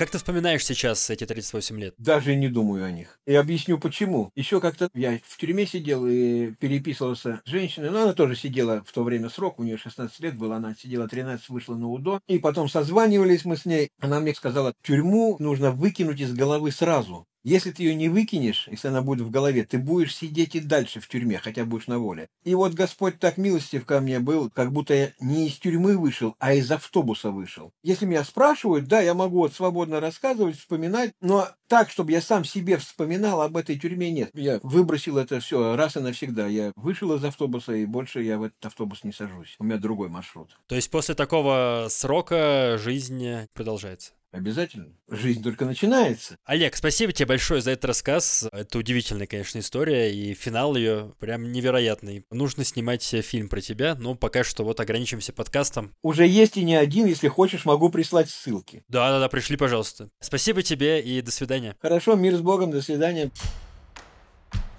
Как 0.00 0.08
ты 0.08 0.16
вспоминаешь 0.16 0.64
сейчас 0.64 1.10
эти 1.10 1.26
38 1.26 1.78
лет? 1.78 1.94
Даже 1.98 2.34
не 2.34 2.48
думаю 2.48 2.86
о 2.86 2.90
них. 2.90 3.20
И 3.26 3.34
объясню 3.34 3.76
почему. 3.76 4.30
Еще 4.34 4.58
как-то 4.58 4.88
я 4.94 5.18
в 5.22 5.36
тюрьме 5.36 5.66
сидел 5.66 6.06
и 6.06 6.52
переписывался 6.52 7.42
с 7.44 7.50
женщиной, 7.50 7.90
но 7.90 8.04
она 8.04 8.12
тоже 8.14 8.34
сидела 8.34 8.82
в 8.82 8.90
то 8.92 9.04
время 9.04 9.28
срок, 9.28 9.58
у 9.58 9.62
нее 9.62 9.76
16 9.76 10.18
лет 10.20 10.38
было, 10.38 10.56
она 10.56 10.74
сидела 10.74 11.06
13, 11.06 11.50
вышла 11.50 11.74
на 11.74 11.86
УДО. 11.88 12.22
И 12.28 12.38
потом 12.38 12.70
созванивались 12.70 13.44
мы 13.44 13.58
с 13.58 13.66
ней. 13.66 13.90
Она 14.00 14.20
мне 14.20 14.34
сказала, 14.34 14.72
тюрьму 14.82 15.36
нужно 15.38 15.70
выкинуть 15.70 16.22
из 16.22 16.32
головы 16.32 16.72
сразу. 16.72 17.26
Если 17.42 17.70
ты 17.70 17.84
ее 17.84 17.94
не 17.94 18.08
выкинешь, 18.08 18.68
если 18.70 18.88
она 18.88 19.00
будет 19.02 19.22
в 19.22 19.30
голове, 19.30 19.64
ты 19.64 19.78
будешь 19.78 20.14
сидеть 20.14 20.54
и 20.54 20.60
дальше 20.60 21.00
в 21.00 21.08
тюрьме, 21.08 21.38
хотя 21.38 21.64
будешь 21.64 21.86
на 21.86 21.98
воле. 21.98 22.28
И 22.44 22.54
вот 22.54 22.74
Господь 22.74 23.18
так 23.18 23.38
милостив 23.38 23.86
ко 23.86 24.00
мне 24.00 24.20
был, 24.20 24.50
как 24.50 24.72
будто 24.72 24.94
я 24.94 25.12
не 25.20 25.46
из 25.48 25.54
тюрьмы 25.54 25.96
вышел, 25.96 26.34
а 26.38 26.52
из 26.52 26.70
автобуса 26.70 27.30
вышел. 27.30 27.72
Если 27.82 28.04
меня 28.04 28.24
спрашивают, 28.24 28.86
да, 28.88 29.00
я 29.00 29.14
могу 29.14 29.38
вот 29.38 29.54
свободно 29.54 30.00
рассказывать, 30.00 30.58
вспоминать, 30.58 31.12
но 31.20 31.48
так, 31.66 31.88
чтобы 31.88 32.12
я 32.12 32.20
сам 32.20 32.44
себе 32.44 32.76
вспоминал 32.76 33.40
об 33.40 33.56
этой 33.56 33.78
тюрьме, 33.78 34.10
нет. 34.10 34.30
Я 34.34 34.60
выбросил 34.62 35.16
это 35.18 35.40
все 35.40 35.76
раз 35.76 35.96
и 35.96 36.00
навсегда. 36.00 36.46
Я 36.46 36.72
вышел 36.76 37.14
из 37.14 37.24
автобуса, 37.24 37.72
и 37.72 37.86
больше 37.86 38.22
я 38.22 38.38
в 38.38 38.42
этот 38.42 38.66
автобус 38.66 39.04
не 39.04 39.12
сажусь. 39.12 39.56
У 39.58 39.64
меня 39.64 39.78
другой 39.78 40.08
маршрут. 40.08 40.58
То 40.66 40.74
есть 40.74 40.90
после 40.90 41.14
такого 41.14 41.86
срока 41.88 42.76
жизнь 42.78 43.46
продолжается? 43.54 44.12
Обязательно. 44.32 44.94
Жизнь 45.08 45.42
только 45.42 45.64
начинается. 45.64 46.36
Олег, 46.44 46.76
спасибо 46.76 47.12
тебе 47.12 47.26
большое 47.26 47.60
за 47.60 47.72
этот 47.72 47.86
рассказ. 47.86 48.46
Это 48.52 48.78
удивительная, 48.78 49.26
конечно, 49.26 49.58
история, 49.58 50.14
и 50.14 50.34
финал 50.34 50.76
ее 50.76 51.14
прям 51.18 51.50
невероятный. 51.50 52.24
Нужно 52.30 52.64
снимать 52.64 53.02
фильм 53.02 53.48
про 53.48 53.60
тебя, 53.60 53.96
но 53.96 54.14
пока 54.14 54.44
что 54.44 54.64
вот 54.64 54.78
ограничимся 54.78 55.32
подкастом. 55.32 55.94
Уже 56.02 56.26
есть 56.26 56.56
и 56.56 56.64
не 56.64 56.76
один, 56.76 57.06
если 57.06 57.28
хочешь, 57.28 57.64
могу 57.64 57.90
прислать 57.90 58.30
ссылки. 58.30 58.84
Да-да-да, 58.88 59.28
пришли, 59.28 59.56
пожалуйста. 59.56 60.10
Спасибо 60.20 60.62
тебе 60.62 61.00
и 61.00 61.20
до 61.22 61.32
свидания. 61.32 61.76
Хорошо, 61.80 62.14
мир 62.14 62.36
с 62.36 62.40
Богом, 62.40 62.70
до 62.70 62.82
свидания. 62.82 63.30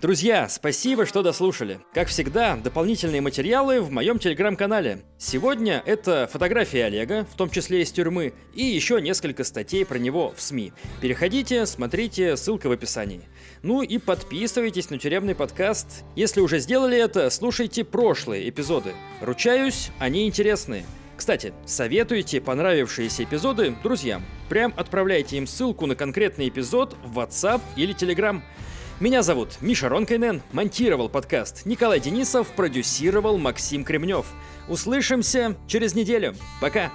Друзья, 0.02 0.50
спасибо, 0.50 1.06
что 1.06 1.22
дослушали. 1.22 1.80
Как 1.94 2.08
всегда, 2.08 2.56
дополнительные 2.56 3.22
материалы 3.22 3.82
в 3.82 3.92
моем 3.92 4.18
телеграм-канале. 4.18 5.04
Сегодня 5.20 5.84
это 5.86 6.28
фотографии 6.34 6.80
Олега, 6.80 7.28
в 7.32 7.38
том 7.38 7.52
числе 7.52 7.84
из 7.84 7.92
тюрьмы, 7.92 8.34
и 8.56 8.64
еще 8.64 9.00
несколько 9.00 9.44
статей 9.44 9.86
про 9.86 10.00
него 10.00 10.34
в 10.36 10.42
СМИ. 10.42 10.74
Переходите, 11.02 11.68
смотрите, 11.68 12.36
ссылка 12.36 12.66
в 12.68 12.72
описании. 12.72 13.30
Ну 13.62 13.84
и 13.84 14.00
подписывайтесь 14.00 14.90
на 14.90 14.98
тюремный 14.98 15.36
подкаст. 15.36 16.04
Если 16.16 16.42
уже 16.42 16.58
сделали 16.58 16.98
это, 16.98 17.30
слушайте 17.30 17.84
прошлые 17.84 18.50
эпизоды. 18.50 18.94
Ручаюсь, 19.22 19.92
они 20.00 20.26
интересные. 20.26 20.84
Кстати, 21.16 21.54
советуйте 21.68 22.42
понравившиеся 22.42 23.26
эпизоды 23.26 23.76
друзьям. 23.84 24.26
Прям 24.50 24.74
отправляйте 24.76 25.38
им 25.38 25.46
ссылку 25.46 25.86
на 25.86 25.96
конкретный 25.96 26.50
эпизод 26.50 26.96
в 27.04 27.20
WhatsApp 27.20 27.62
или 27.76 27.94
Telegram. 27.94 28.42
Меня 29.02 29.24
зовут 29.24 29.58
Миша 29.62 29.90
Ронкайнен, 29.90 30.44
монтировал 30.52 31.10
подкаст 31.10 31.66
Николай 31.66 32.00
Денисов, 32.00 32.48
продюсировал 32.50 33.40
Максим 33.40 33.84
Кремнев. 33.84 34.28
Услышимся 34.70 35.58
через 35.66 35.96
неделю. 35.96 36.36
Пока! 36.62 36.92